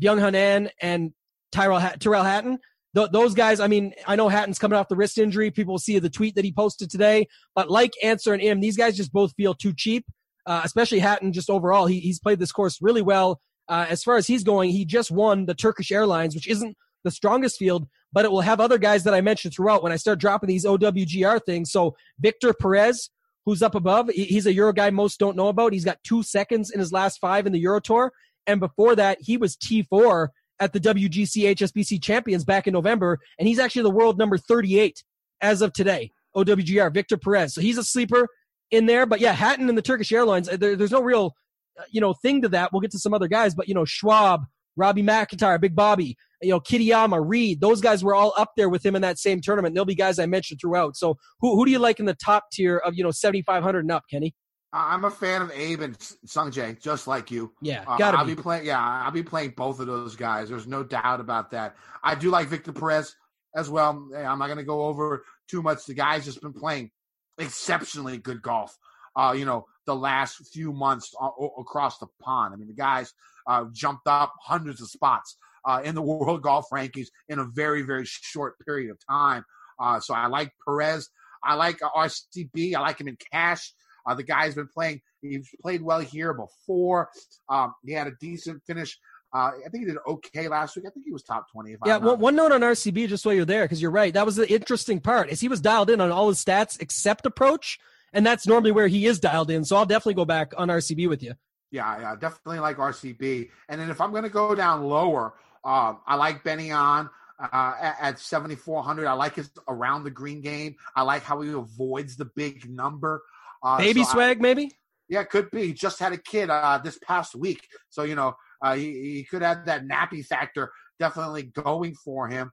[0.00, 1.12] Byeong Hun An and
[1.52, 2.58] Tyrell Hatton.
[2.94, 5.50] Th- those guys, I mean, I know Hatton's coming off the wrist injury.
[5.50, 8.76] People will see the tweet that he posted today, but like Ancer and Im, these
[8.76, 10.04] guys just both feel too cheap.
[10.44, 13.40] Uh, especially Hatton, just overall, he, he's played this course really well.
[13.68, 17.10] Uh, as far as he's going, he just won the Turkish Airlines, which isn't the
[17.10, 20.18] strongest field, but it will have other guys that I mentioned throughout when I start
[20.18, 21.70] dropping these OWGR things.
[21.70, 23.10] So Victor Perez,
[23.46, 25.72] who's up above, he's a Euro guy most don't know about.
[25.72, 28.12] He's got two seconds in his last five in the Euro Tour.
[28.46, 30.28] And before that, he was T4
[30.60, 33.18] at the WGC HSBC Champions back in November.
[33.38, 35.02] And he's actually the world number 38
[35.40, 36.10] as of today.
[36.36, 37.54] OWGR, Victor Perez.
[37.54, 38.28] So he's a sleeper
[38.70, 39.06] in there.
[39.06, 41.34] But yeah, Hatton and the Turkish Airlines, there, there's no real,
[41.78, 42.72] uh, you know, thing to that.
[42.72, 44.44] We'll get to some other guys, but you know, Schwab,
[44.76, 48.84] Robbie MacIntyre, Big Bobby, you know, Kitayama, Reed, those guys were all up there with
[48.84, 49.74] him in that same tournament.
[49.74, 50.96] There'll be guys I mentioned throughout.
[50.96, 53.92] So who, who do you like in the top tier of, you know, 7,500 and
[53.92, 54.34] up, Kenny?
[54.72, 57.52] I'm a fan of Abe and Sungjae, just like you.
[57.60, 58.34] Yeah, gotta uh, I'll be.
[58.34, 58.66] be playing.
[58.66, 60.48] Yeah, I'll be playing both of those guys.
[60.48, 61.76] There's no doubt about that.
[62.02, 63.14] I do like Victor Perez.
[63.54, 64.08] as well.
[64.16, 65.84] I'm not going to go over too much.
[65.86, 66.90] The guy's just been playing
[67.38, 68.76] exceptionally good golf.
[69.14, 72.54] Uh, you know, the last few months uh, across the pond.
[72.54, 73.12] I mean, the guys
[73.46, 77.82] uh, jumped up hundreds of spots uh, in the world golf rankings in a very,
[77.82, 79.44] very short period of time.
[79.78, 81.10] Uh, so I like Perez.
[81.44, 82.74] I like RCB.
[82.74, 83.74] I like him in cash.
[84.06, 85.00] Uh, the guy's been playing.
[85.20, 87.10] He's played well here before.
[87.48, 88.98] Um, he had a decent finish.
[89.34, 90.84] Uh, I think he did okay last week.
[90.86, 91.76] I think he was top twenty.
[91.86, 94.12] yeah, one, one note on RCB, just while you're there, because you're right.
[94.12, 95.30] That was the interesting part.
[95.30, 97.78] Is he was dialed in on all his stats except approach,
[98.12, 99.64] and that's normally where he is dialed in.
[99.64, 101.34] So I'll definitely go back on RCB with you.
[101.70, 103.48] Yeah, yeah, definitely like RCB.
[103.70, 105.32] And then if I'm going to go down lower,
[105.64, 107.08] um, I like Benny on
[107.40, 109.06] uh, at, at 7,400.
[109.06, 110.76] I like his around the green game.
[110.94, 113.22] I like how he avoids the big number.
[113.62, 114.72] Uh, Baby so swag, I, maybe?
[115.08, 115.66] Yeah, could be.
[115.68, 117.68] He just had a kid uh, this past week.
[117.90, 122.50] So, you know, uh, he, he could have that nappy factor definitely going for him.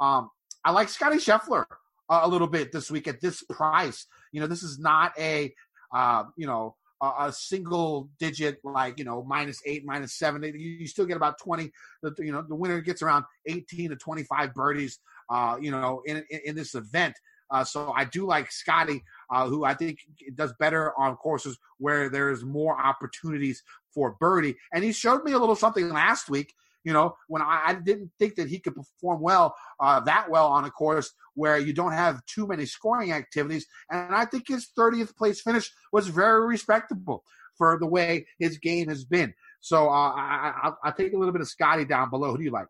[0.00, 0.28] Um,
[0.64, 1.64] I like Scotty Scheffler
[2.08, 4.06] uh, a little bit this week at this price.
[4.32, 5.52] You know, this is not a,
[5.94, 10.42] uh, you know, a, single digit like you know minus eight, minus seven.
[10.42, 11.72] You, you still get about twenty.
[12.02, 14.98] The, you know the winner gets around eighteen to twenty five birdies.
[15.28, 17.14] Uh, you know in, in, in this event.
[17.52, 19.98] Uh, so I do like Scotty, uh, who I think
[20.34, 23.62] does better on courses where there's more opportunities
[23.94, 24.56] for birdie.
[24.72, 28.10] And he showed me a little something last week you know, when I, I didn't
[28.18, 31.92] think that he could perform well, uh, that well on a course where you don't
[31.92, 33.66] have too many scoring activities.
[33.90, 37.24] And I think his 30th place finish was very respectable
[37.56, 39.34] for the way his game has been.
[39.60, 42.32] So uh, I, I, will take a little bit of Scotty down below.
[42.32, 42.66] Who do you like?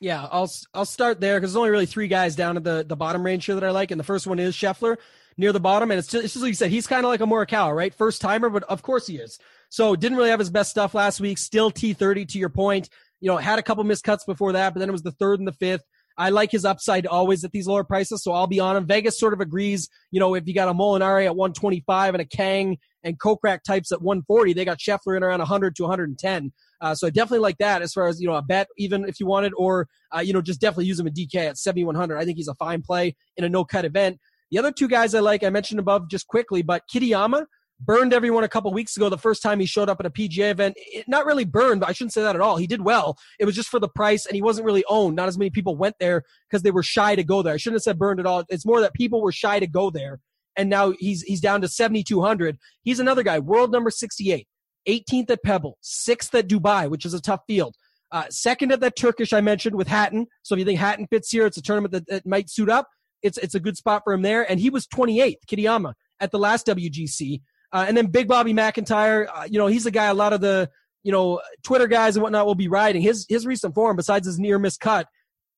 [0.00, 2.96] Yeah, I'll I'll start there because there's only really three guys down at the, the
[2.96, 4.96] bottom range here that I like, and the first one is Scheffler
[5.36, 7.20] near the bottom, and it's just, it's just like you said, he's kind of like
[7.20, 7.94] a Morikawa, right?
[7.94, 9.38] First timer, but of course he is.
[9.68, 11.38] So didn't really have his best stuff last week.
[11.38, 12.88] Still T30 to your point
[13.24, 15.38] you know, had a couple missed cuts before that, but then it was the third
[15.38, 15.82] and the fifth.
[16.18, 18.86] I like his upside always at these lower prices, so I'll be on him.
[18.86, 22.26] Vegas sort of agrees, you know, if you got a Molinari at 125 and a
[22.26, 26.52] Kang and Kokrak types at 140, they got Scheffler in around 100 to 110.
[26.84, 29.18] Uh, so I definitely like that as far as, you know, a bet, even if
[29.18, 32.18] you wanted, or, uh, you know, just definitely use him in DK at 7,100.
[32.18, 34.18] I think he's a fine play in a no cut event.
[34.50, 37.46] The other two guys I like, I mentioned above just quickly, but Kitayama,
[37.80, 40.50] burned everyone a couple weeks ago the first time he showed up at a PGA
[40.50, 40.74] event.
[40.76, 42.58] It, not really burned, but I shouldn't say that at all.
[42.58, 43.16] He did well.
[43.40, 45.16] It was just for the price, and he wasn't really owned.
[45.16, 47.54] Not as many people went there because they were shy to go there.
[47.54, 48.44] I shouldn't have said burned at all.
[48.50, 50.20] It's more that people were shy to go there,
[50.56, 52.58] and now he's he's down to 7,200.
[52.82, 54.46] He's another guy, world number 68,
[54.88, 57.76] 18th at Pebble, sixth at Dubai, which is a tough field.
[58.10, 60.26] Uh, second at that Turkish I mentioned with Hatton.
[60.42, 62.88] So if you think Hatton fits here, it's a tournament that, that might suit up.
[63.22, 64.48] It's it's a good spot for him there.
[64.48, 67.40] And he was 28th, Kitayama, at the last WGC.
[67.72, 70.40] Uh, and then Big Bobby MacIntyre, uh, you know, he's a guy a lot of
[70.40, 70.70] the,
[71.02, 73.02] you know, Twitter guys and whatnot will be riding.
[73.02, 75.08] His his recent form, besides his near miss cut,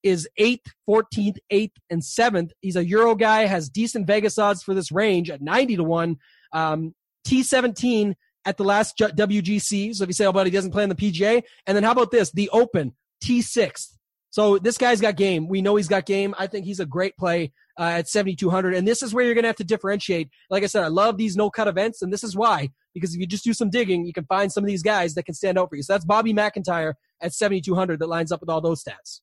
[0.03, 2.53] is eighth, 14th, eighth, and seventh.
[2.61, 6.17] He's a Euro guy, has decent Vegas odds for this range at 90 to 1.
[6.53, 6.95] Um,
[7.27, 8.15] T17
[8.47, 9.95] at the last WGC.
[9.95, 11.43] So if you say, oh, but he doesn't play in the PGA.
[11.67, 12.31] And then how about this?
[12.31, 13.89] The Open, T6th.
[14.31, 15.49] So this guy's got game.
[15.49, 16.35] We know he's got game.
[16.39, 18.75] I think he's a great play uh, at 7,200.
[18.75, 20.31] And this is where you're going to have to differentiate.
[20.49, 22.71] Like I said, I love these no cut events, and this is why.
[22.95, 25.25] Because if you just do some digging, you can find some of these guys that
[25.25, 25.83] can stand out for you.
[25.83, 29.21] So that's Bobby MacIntyre at 7,200 that lines up with all those stats.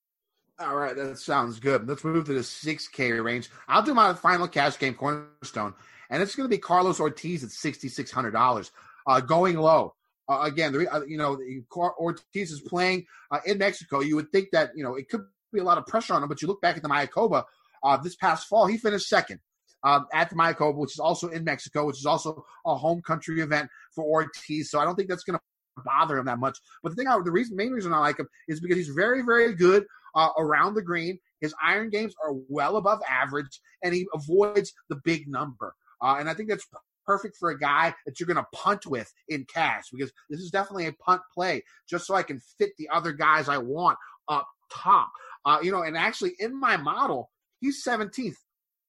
[0.60, 1.88] All right, that sounds good.
[1.88, 3.50] Let's move to the 6K range.
[3.68, 5.74] I'll do my final cash game cornerstone,
[6.10, 8.72] and it's going to be Carlos Ortiz at $6,600.
[9.06, 9.94] Uh, going low.
[10.30, 11.38] Uh, again, the, uh, you know,
[11.76, 14.00] Ortiz is playing uh, in Mexico.
[14.00, 16.30] You would think that, you know, it could be a lot of pressure on him,
[16.30, 17.44] but you look back at the Mayakoba
[17.84, 19.40] uh, this past fall, he finished second
[19.84, 23.42] um, at the Mayakoba, which is also in Mexico, which is also a home country
[23.42, 24.72] event for Ortiz.
[24.72, 26.58] So I don't think that's going to bother him that much.
[26.82, 29.22] But the thing, I, the reason, main reason I like him is because he's very,
[29.22, 29.86] very good
[30.16, 31.20] uh, around the green.
[31.42, 35.76] His iron games are well above average, and he avoids the big number.
[36.02, 36.66] Uh, and I think that's
[37.06, 40.52] perfect for a guy that you're going to punt with in cash because this is
[40.52, 43.98] definitely a punt play, just so I can fit the other guys I want
[44.28, 45.12] up top.
[45.46, 47.30] Uh, you know, and actually in my model,
[47.60, 48.36] he's 17th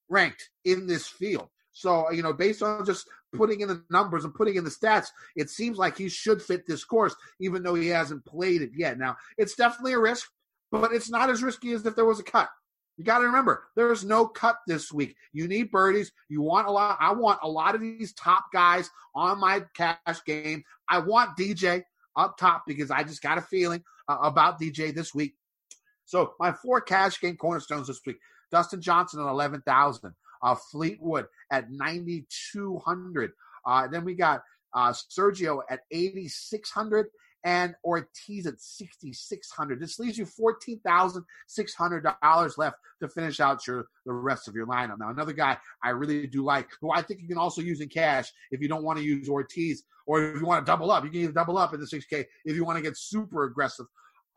[0.08, 1.48] ranked in this field.
[1.72, 5.08] So, you know, based on just putting in the numbers and putting in the stats,
[5.34, 8.96] it seems like he should fit this course, even though he hasn't played it yet.
[8.96, 10.28] Now, it's definitely a risk,
[10.70, 12.48] but it's not as risky as if there was a cut.
[12.96, 15.16] You got to remember, there is no cut this week.
[15.32, 16.12] You need birdies.
[16.28, 16.96] You want a lot.
[17.00, 20.62] I want a lot of these top guys on my cash game.
[20.88, 21.82] I want DJ
[22.16, 25.34] up top because I just got a feeling uh, about DJ this week.
[26.04, 28.18] So my four cash game cornerstones this week:
[28.52, 30.14] Dustin Johnson at 11,000.
[30.42, 33.32] Uh, Fleetwood at 9,200.
[33.64, 34.42] Uh, then we got
[34.74, 37.06] uh, Sergio at 8,600
[37.44, 39.78] and Ortiz at 6,600.
[39.78, 44.98] This leaves you $14,600 left to finish out your the rest of your lineup.
[44.98, 47.88] Now, another guy I really do like, who I think you can also use in
[47.88, 51.04] cash if you don't want to use Ortiz, or if you want to double up,
[51.04, 53.84] you can either double up in the 6K if you want to get super aggressive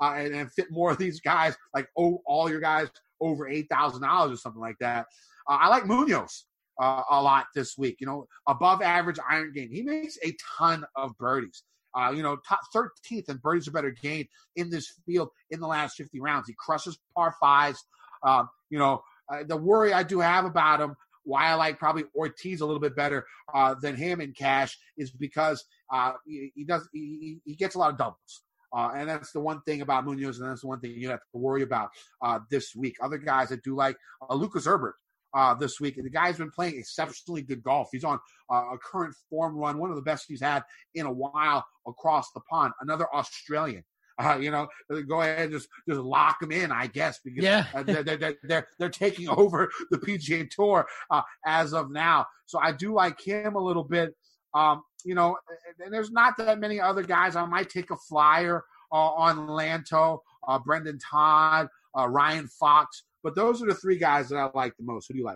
[0.02, 2.90] uh, and, and, fit more of these guys, like oh, all your guys
[3.20, 5.08] over $8,000 or something like that.
[5.50, 6.44] Uh, I like Munoz.
[6.80, 9.72] Uh, a lot this week, you know, above average iron game.
[9.72, 11.64] He makes a ton of birdies.
[11.98, 15.68] Uh, you know, top 13th and birdies are better gained in this field in the
[15.68, 16.48] last 50 rounds.
[16.48, 17.84] He crushes par fives.
[18.24, 22.06] Um, you know, uh, the worry I do have about him, why I like probably
[22.16, 26.64] Ortiz a little bit better uh, than him in cash, is because uh, he, he,
[26.64, 28.44] does he, he, gets a lot of doubles.
[28.76, 31.20] Uh, and that's the one thing about Munoz, and that's the one thing you have
[31.32, 31.90] to worry about
[32.22, 32.96] uh, this week.
[33.02, 33.98] Other guys that do like
[34.30, 34.96] Lucas Herbert
[35.34, 35.98] uh, this week.
[35.98, 37.90] And the guy's been playing exceptionally good golf.
[37.92, 38.20] He's on
[38.52, 40.64] uh, a current form run, one of the best he's had
[40.96, 42.74] in a while across the pond.
[42.82, 43.84] Another Australian.
[44.20, 44.68] Uh, you know,
[45.08, 47.68] go ahead and just just lock them in, I guess, because yeah.
[47.76, 52.26] uh, they're, they're, they're, they're taking over the PGA Tour uh, as of now.
[52.48, 54.16] So I do like him a little bit.
[54.56, 55.38] Um, you know,
[55.84, 57.36] and there's not that many other guys.
[57.36, 61.68] I might take a flyer uh, on Lanto, uh, Brendon Todd,
[61.98, 63.04] uh, Ryan Fox.
[63.28, 65.10] But those are the three guys that I like the most.
[65.10, 65.36] Who do you like?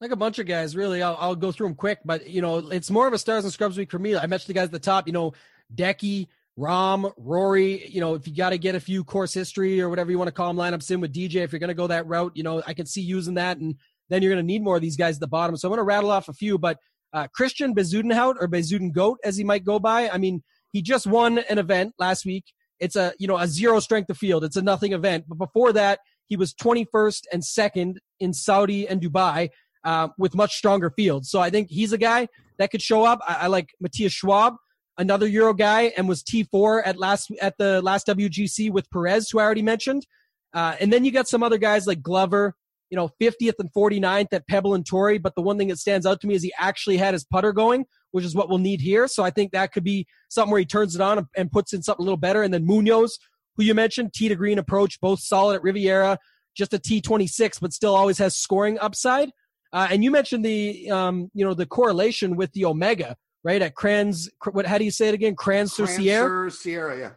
[0.00, 1.02] Like a bunch of guys, really.
[1.02, 3.52] I'll, I'll go through them quick, but you know, it's more of a stars and
[3.52, 4.14] scrubs week for me.
[4.14, 5.08] I mentioned the guys at the top.
[5.08, 5.32] You know,
[5.74, 7.88] Decky, Rahm, Rory.
[7.88, 10.28] You know, if you got to get a few course history or whatever you want
[10.28, 12.44] to call them lineups in with DJ, if you're going to go that route, you
[12.44, 13.74] know, I can see using that, and
[14.10, 15.56] then you're going to need more of these guys at the bottom.
[15.56, 16.78] So I'm going to rattle off a few, but
[17.12, 20.08] uh, Christian Bezuidenhout or Bezuidengoat, as he might go by.
[20.08, 22.44] I mean, he just won an event last week.
[22.78, 24.44] It's a you know a zero strength of field.
[24.44, 25.24] It's a nothing event.
[25.28, 25.98] But before that,
[26.30, 29.50] he was 21st and second in Saudi and Dubai
[29.84, 31.28] uh, with much stronger fields.
[31.28, 32.28] So I think he's a guy
[32.58, 33.18] that could show up.
[33.26, 34.54] I, I like Matthias Schwab,
[34.96, 39.40] another Euro guy, and was T4 at last at the last WGC with Perez, who
[39.40, 40.06] I already mentioned.
[40.54, 42.54] Uh, and then you got some other guys like Glover,
[42.90, 45.18] you know, 50th and 49th at Pebble and Torrey.
[45.18, 47.52] But the one thing that stands out to me is he actually had his putter
[47.52, 49.08] going, which is what we'll need here.
[49.08, 51.82] So I think that could be something where he turns it on and puts in
[51.82, 52.42] something a little better.
[52.42, 53.18] And then Munoz,
[53.60, 56.18] who you mentioned, T to green approach, both solid at Riviera,
[56.56, 59.30] just a T26, but still always has scoring upside.
[59.70, 63.60] Uh, and you mentioned the, um, you know, the correlation with the Omega, right?
[63.60, 64.64] At Crans, what?
[64.64, 65.36] How do you say it again?
[65.36, 66.48] Crans-sur-Sierre.
[66.48, 67.10] Sierra, yeah.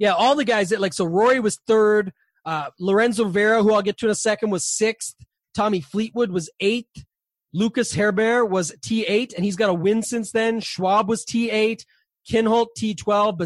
[0.00, 1.04] Yeah, all the guys that like so.
[1.04, 2.12] Rory was third.
[2.44, 5.14] Uh, Lorenzo Vera, who I'll get to in a second, was sixth.
[5.54, 7.04] Tommy Fleetwood was eighth.
[7.52, 10.58] Lucas Herbert was T8, and he's got a win since then.
[10.58, 11.84] Schwab was T8.
[12.28, 13.38] Kinhult T12.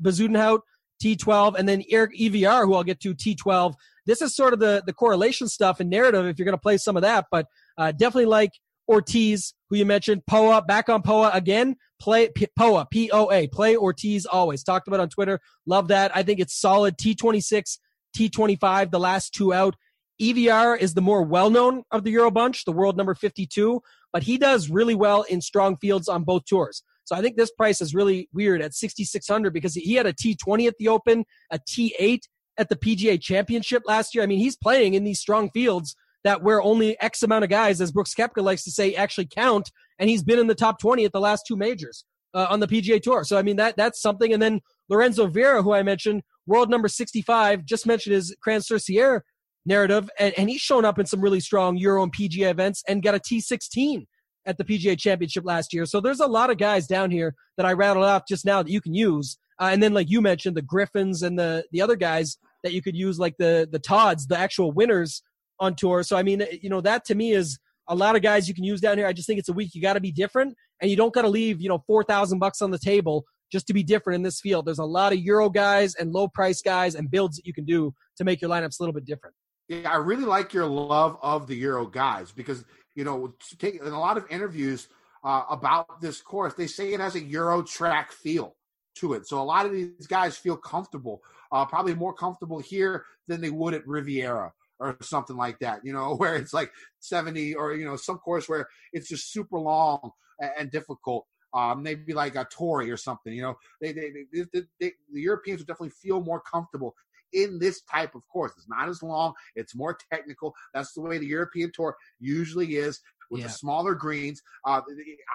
[0.00, 0.60] Bezuidenhout
[1.04, 3.74] T12, and then Erik EVR, who I'll get to T12.
[4.06, 6.78] This is sort of the the correlation stuff and narrative if you're going to play
[6.78, 7.46] some of that, but
[7.76, 8.50] uh, definitely like
[8.88, 11.76] Ortiz, who you mentioned, Poa, back on Poa again.
[12.00, 14.62] Play P- Poa, P O A, play Ortiz always.
[14.62, 15.40] Talked about on Twitter.
[15.66, 16.14] Love that.
[16.14, 16.98] I think it's solid.
[16.98, 17.78] T26,
[18.16, 19.76] T25, the last two out.
[20.20, 23.80] EVR is the more well known of the Euro bunch, the world number 52,
[24.12, 26.82] but he does really well in strong fields on both tours.
[27.04, 30.66] So I think this price is really weird at 6,600 because he had a T20
[30.66, 32.20] at the Open, a T8
[32.56, 34.24] at the PGA Championship last year.
[34.24, 35.94] I mean, he's playing in these strong fields
[36.24, 39.70] that where only X amount of guys, as Brooks Koepka likes to say, actually count.
[39.98, 42.66] And he's been in the top 20 at the last two majors uh, on the
[42.66, 43.24] PGA Tour.
[43.24, 44.32] So, I mean, that that's something.
[44.32, 49.24] And then Lorenzo Vera, who I mentioned, world number 65, just mentioned his Crans-sur-Sierre
[49.66, 50.10] narrative.
[50.18, 53.14] And, and he's shown up in some really strong Euro and PGA events and got
[53.14, 54.06] a T16
[54.46, 55.86] at the PGA Championship last year.
[55.86, 58.70] So there's a lot of guys down here that I rattled off just now that
[58.70, 59.38] you can use.
[59.60, 62.82] Uh, and then, like you mentioned, the Griffins and the the other guys that you
[62.82, 65.22] could use, like the the Todds, the actual winners
[65.60, 66.02] on tour.
[66.02, 68.64] So I mean, you know, that to me is a lot of guys you can
[68.64, 69.06] use down here.
[69.06, 71.22] I just think it's a week you got to be different, and you don't got
[71.22, 74.22] to leave you know four thousand bucks on the table just to be different in
[74.22, 74.66] this field.
[74.66, 77.64] There's a lot of Euro guys and low price guys and builds that you can
[77.64, 79.36] do to make your lineups a little bit different.
[79.68, 82.64] Yeah, I really like your love of the Euro guys because
[82.94, 84.88] you know, take in a lot of interviews
[85.24, 88.56] uh, about this course, they say it has a Euro track feel
[88.96, 89.26] to it.
[89.26, 93.50] So a lot of these guys feel comfortable, uh, probably more comfortable here than they
[93.50, 96.70] would at Riviera or something like that, you know, where it's like
[97.00, 101.26] 70 or, you know, some course where it's just super long and, and difficult.
[101.52, 105.60] Um, maybe like a Torrey or something, you know, they, they, they, they, the Europeans
[105.60, 106.96] would definitely feel more comfortable
[107.34, 108.52] in this type of course.
[108.56, 110.54] It's not as long, it's more technical.
[110.72, 113.48] That's the way the European Tour usually is with yeah.
[113.48, 114.42] the smaller greens.
[114.64, 114.80] Uh,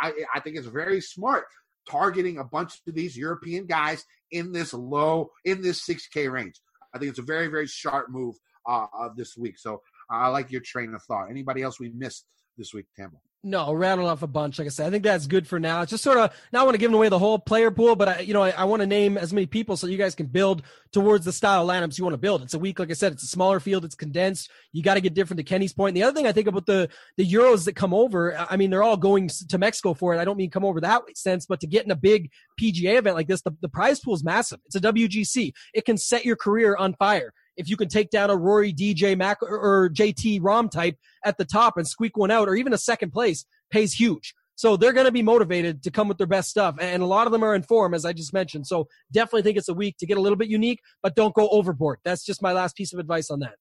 [0.01, 1.45] I, I think it's very smart
[1.89, 6.61] targeting a bunch of these European guys in this low, in this 6K range.
[6.93, 8.35] I think it's a very, very sharp move
[8.67, 9.57] uh, this week.
[9.57, 11.29] So I like your train of thought.
[11.29, 12.25] Anybody else we missed
[12.57, 13.19] this week, Tambo?
[13.41, 14.59] No, rattle off a bunch.
[14.59, 15.81] Like I said, I think that's good for now.
[15.81, 18.19] It's just sort of not want to give away the whole player pool, but I,
[18.19, 20.63] you know, I, I want to name as many people so you guys can build
[20.91, 22.41] towards the style lineups you want to build.
[22.41, 24.51] It's a week, like I said, it's a smaller field, it's condensed.
[24.73, 25.37] You got to get different.
[25.37, 27.93] To Kenny's point, and the other thing I think about the the Euros that come
[27.93, 30.19] over, I mean, they're all going to Mexico for it.
[30.19, 33.15] I don't mean come over that sense, but to get in a big PGA event
[33.15, 34.59] like this, the, the prize pool is massive.
[34.65, 35.53] It's a WGC.
[35.73, 39.17] It can set your career on fire if you can take down a Rory, DJ,
[39.17, 40.95] Mac, or, JT Rahm type
[41.25, 44.33] at the top and squeak one out, or even a second place pays huge.
[44.55, 46.75] So they're going to be motivated to come with their best stuff.
[46.79, 48.65] And a lot of them are in form, as I just mentioned.
[48.65, 51.49] So definitely think it's a week to get a little bit unique, but don't go
[51.49, 51.99] overboard.
[52.03, 53.55] That's just my last piece of advice on that.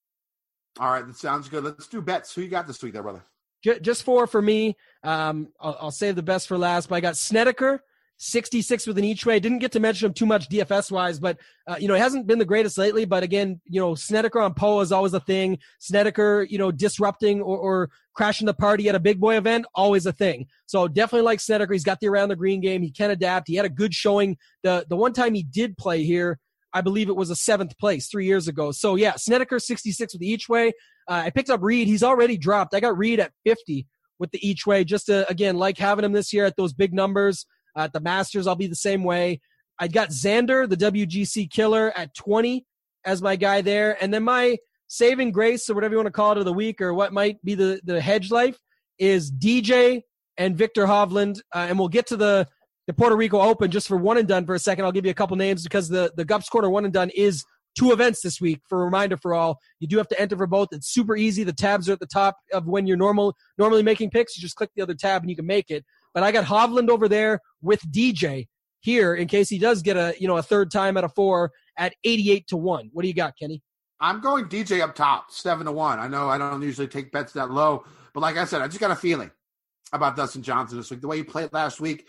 [0.78, 1.64] All right, that sounds good.
[1.64, 2.34] Let's do bets.
[2.34, 3.24] Who you got this week, there, brother?
[3.82, 4.76] Just four for me.
[5.02, 7.82] Um, I'll, I'll save the best for last, but I got Snedeker,
[8.18, 9.38] 66 with an each way.
[9.40, 11.38] Didn't get to mention him too much DFS wise, but
[11.68, 13.04] uh, you know, it hasn't been the greatest lately.
[13.04, 15.58] But again, you know, Snedeker on Poa is always a thing.
[15.78, 20.04] Snedeker, you know, disrupting or, or crashing the party at a big boy event, always
[20.04, 20.46] a thing.
[20.66, 21.72] So definitely like Snedeker.
[21.72, 22.82] He's got the around the green game.
[22.82, 23.46] He can adapt.
[23.46, 24.36] He had a good showing.
[24.64, 26.40] The the one time he did play here,
[26.72, 28.72] I believe it was a seventh place three years ago.
[28.72, 30.72] So yeah, Snedeker 66 with each way.
[31.08, 31.86] Uh, I picked up Reed.
[31.86, 32.74] He's already dropped.
[32.74, 33.86] I got Reed at 50
[34.18, 34.82] with the each way.
[34.82, 37.46] Just to again like having him this year at those big numbers.
[37.76, 39.40] At the Masters, I'll be the same way.
[39.78, 42.64] I got Xander, the WGC killer, at 20
[43.04, 43.96] as my guy there.
[44.02, 44.58] And then my
[44.88, 47.42] saving grace, or whatever you want to call it, of the week, or what might
[47.44, 48.58] be the, the hedge life,
[48.98, 50.02] is DJ
[50.36, 51.40] and Viktor Hovland.
[51.54, 52.48] Uh, and we'll get to the,
[52.86, 54.84] the Puerto Rico Open just for one and done for a second.
[54.84, 57.44] I'll give you a couple names because the, the Gups Corner one and done is
[57.78, 59.58] two events this week for a reminder for all.
[59.78, 60.68] You do have to enter for both.
[60.72, 61.44] It's super easy.
[61.44, 64.36] The tabs are at the top of when you're normal normally making picks.
[64.36, 65.84] You just click the other tab and you can make it.
[66.18, 68.48] But I got Hovland over there with DJ
[68.80, 71.52] here in case he does get a you know a third time at a four
[71.76, 72.90] at 88 to 1.
[72.92, 73.62] What do you got, Kenny?
[74.00, 76.00] I'm going DJ up top, seven to one.
[76.00, 78.80] I know I don't usually take bets that low, but like I said, I just
[78.80, 79.30] got a feeling
[79.92, 81.02] about Dustin Johnson this week.
[81.02, 82.08] The way he played last week,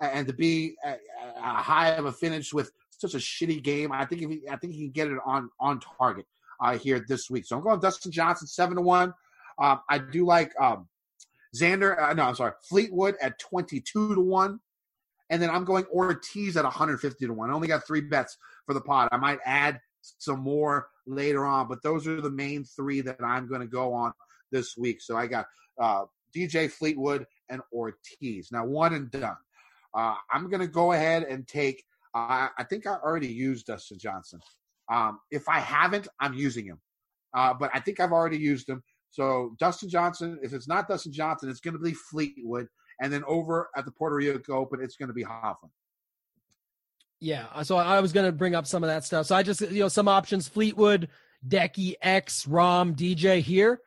[0.00, 0.98] and to be a,
[1.40, 4.74] high of a finish with such a shitty game, I think if he, I think
[4.74, 6.26] he can get it on on target
[6.60, 7.46] uh, here this week.
[7.46, 9.14] So I'm going Dustin Johnson seven to one.
[9.58, 10.88] Um, I do like um,
[11.60, 12.00] Xander.
[12.00, 14.60] Uh, no, I'm sorry, Fleetwood at 22 to one.
[15.28, 17.50] And then I'm going Ortiz at 150 to 1.
[17.50, 19.08] I only got three bets for the pot.
[19.10, 19.80] I might add
[20.18, 23.92] some more later on, but those are the main three that I'm going to go
[23.92, 24.12] on
[24.52, 25.00] this week.
[25.00, 25.46] So I got
[25.80, 26.04] uh,
[26.34, 28.50] DJ Fleetwood and Ortiz.
[28.52, 29.36] Now, one and done.
[29.94, 31.82] Uh, I'm going to go ahead and take,
[32.14, 34.40] uh, I think I already used Dustin Johnson.
[34.92, 36.80] Um, if I haven't, I'm using him.
[37.34, 38.82] Uh, but I think I've already used him.
[39.10, 42.68] So Dustin Johnson, if it's not Dustin Johnson, it's going to be Fleetwood.
[43.00, 45.70] And then over at the Puerto Rico Open, it's going to be Hoffman.
[47.20, 49.26] Yeah, uh, so I was going to bring up some of that stuff.
[49.26, 51.08] So I just, you know, some options Fleetwood,
[51.46, 53.80] Decky, X, Rahm, DJ here.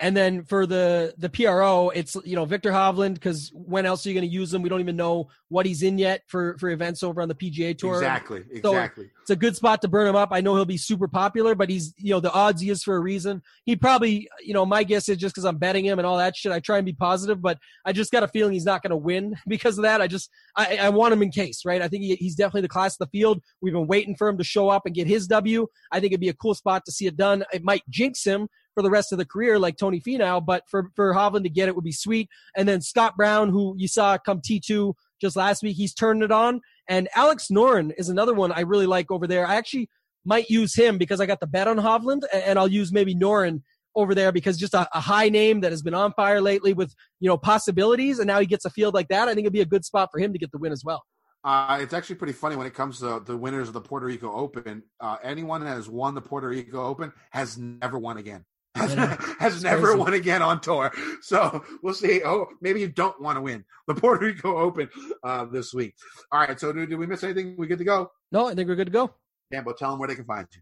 [0.00, 4.08] And then for the the PRO, it's you know Viktor Hovland because when else are
[4.08, 4.62] you going to use him?
[4.62, 7.76] We don't even know what he's in yet for for events over on the PGA
[7.76, 7.96] Tour.
[7.96, 9.10] Exactly, So exactly.
[9.20, 10.30] it's a good spot to burn him up.
[10.32, 12.96] I know he'll be super popular, but he's you know the odds he is for
[12.96, 13.42] a reason.
[13.64, 16.34] He probably you know my guess is just because I'm betting him and all that
[16.34, 16.50] shit.
[16.50, 18.96] I try and be positive, but I just got a feeling he's not going to
[18.96, 20.00] win because of that.
[20.00, 21.82] I just I, I want him in case, right?
[21.82, 23.42] I think he, he's definitely the class of the field.
[23.60, 25.66] We've been waiting for him to show up and get his W.
[25.92, 27.44] I think it'd be a cool spot to see it done.
[27.52, 30.90] It might jinx him for the rest of the career, like Tony Finau, but for
[30.94, 32.28] for Hovland to get it would be sweet.
[32.56, 36.22] And then Scott Brown, who you saw come T two just last week, he's turned
[36.22, 36.60] it on.
[36.88, 39.46] And Alex Noren is another one I really like over there.
[39.46, 39.88] I actually
[40.24, 43.62] might use him because I got the bet on Hovland, and I'll use maybe Noren
[43.96, 46.94] over there because just a, a high name that has been on fire lately with
[47.20, 49.28] you know possibilities, and now he gets a field like that.
[49.28, 51.02] I think it'd be a good spot for him to get the win as well.
[51.42, 54.30] Uh, it's actually pretty funny when it comes to the winners of the Puerto Rico
[54.32, 54.82] Open.
[55.00, 58.44] Uh, anyone that has won the Puerto Rico Open has never won again.
[58.74, 59.98] Has, never crazy.
[59.98, 60.92] won again on tour.
[61.22, 62.22] So we'll see.
[62.24, 64.88] Oh, maybe you don't want to win the Puerto Rico Open
[65.24, 65.94] uh, this week.
[66.30, 66.58] All right.
[66.58, 67.56] So do, we miss anything?
[67.58, 68.12] We good to go?
[68.30, 69.14] No, I think we're good to go.
[69.50, 70.60] But tell them where they can find you.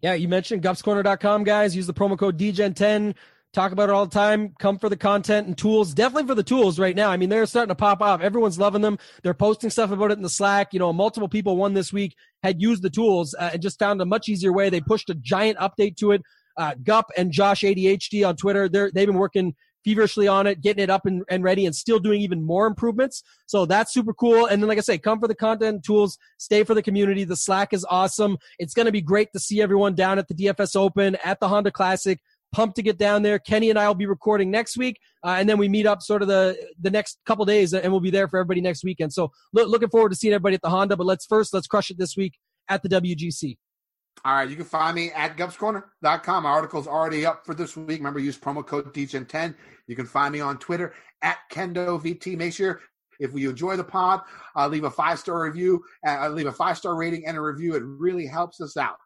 [0.00, 1.76] Yeah, you mentioned gupscorner.com, guys.
[1.76, 3.14] Use the promo code DEGEN10.
[3.52, 4.54] Talk about it all the time.
[4.58, 5.92] Come for the content and tools.
[5.92, 7.10] Definitely for the tools right now.
[7.10, 8.22] I mean, they're starting to pop off.
[8.22, 8.98] Everyone's loving them.
[9.22, 10.72] They're posting stuff about it in the Slack.
[10.72, 14.00] You know, multiple people won this week had used the tools uh, and just found
[14.00, 14.70] a much easier way.
[14.70, 16.22] They pushed a giant update to it.
[16.56, 20.82] Uh, Gup and Josh ADHD on Twitter, they're, they've been working feverishly on it, getting
[20.82, 23.22] it up and, and ready and still doing even more improvements.
[23.46, 24.46] So that's super cool.
[24.46, 27.24] And then, like I say, come for the content tools, stay for the community.
[27.24, 28.38] The Slack is awesome.
[28.58, 31.48] It's going to be great to see everyone down at the DFS Open, at the
[31.48, 32.18] Honda Classic.
[32.52, 33.38] Pumped to get down there.
[33.38, 36.20] Kenny and I will be recording next week, uh, and then we meet up sort
[36.20, 39.10] of the the next couple days, and we'll be there for everybody next weekend.
[39.10, 40.98] So loo- looking forward to seeing everybody at the Honda.
[40.98, 42.34] But let's first let's crush it this week
[42.68, 43.56] at the WGC.
[44.24, 46.44] All right, you can find me at gupscorner.com.
[46.44, 47.98] My article's already up for this week.
[47.98, 49.54] Remember, use promo code DEGEN10.
[49.88, 52.36] You can find me on Twitter at KendoVT.
[52.36, 52.80] Make sure
[53.18, 54.20] if you enjoy the pod,
[54.56, 57.74] uh, leave a five star review, uh, leave a five star rating and a review.
[57.74, 58.96] It really helps us out.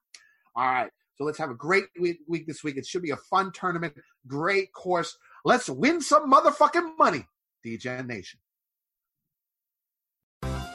[0.55, 2.77] All right, so let's have a great week, week this week.
[2.77, 3.95] It should be a fun tournament,
[4.27, 5.17] great course.
[5.45, 7.27] Let's win some motherfucking money,
[7.63, 8.41] Degen Nation.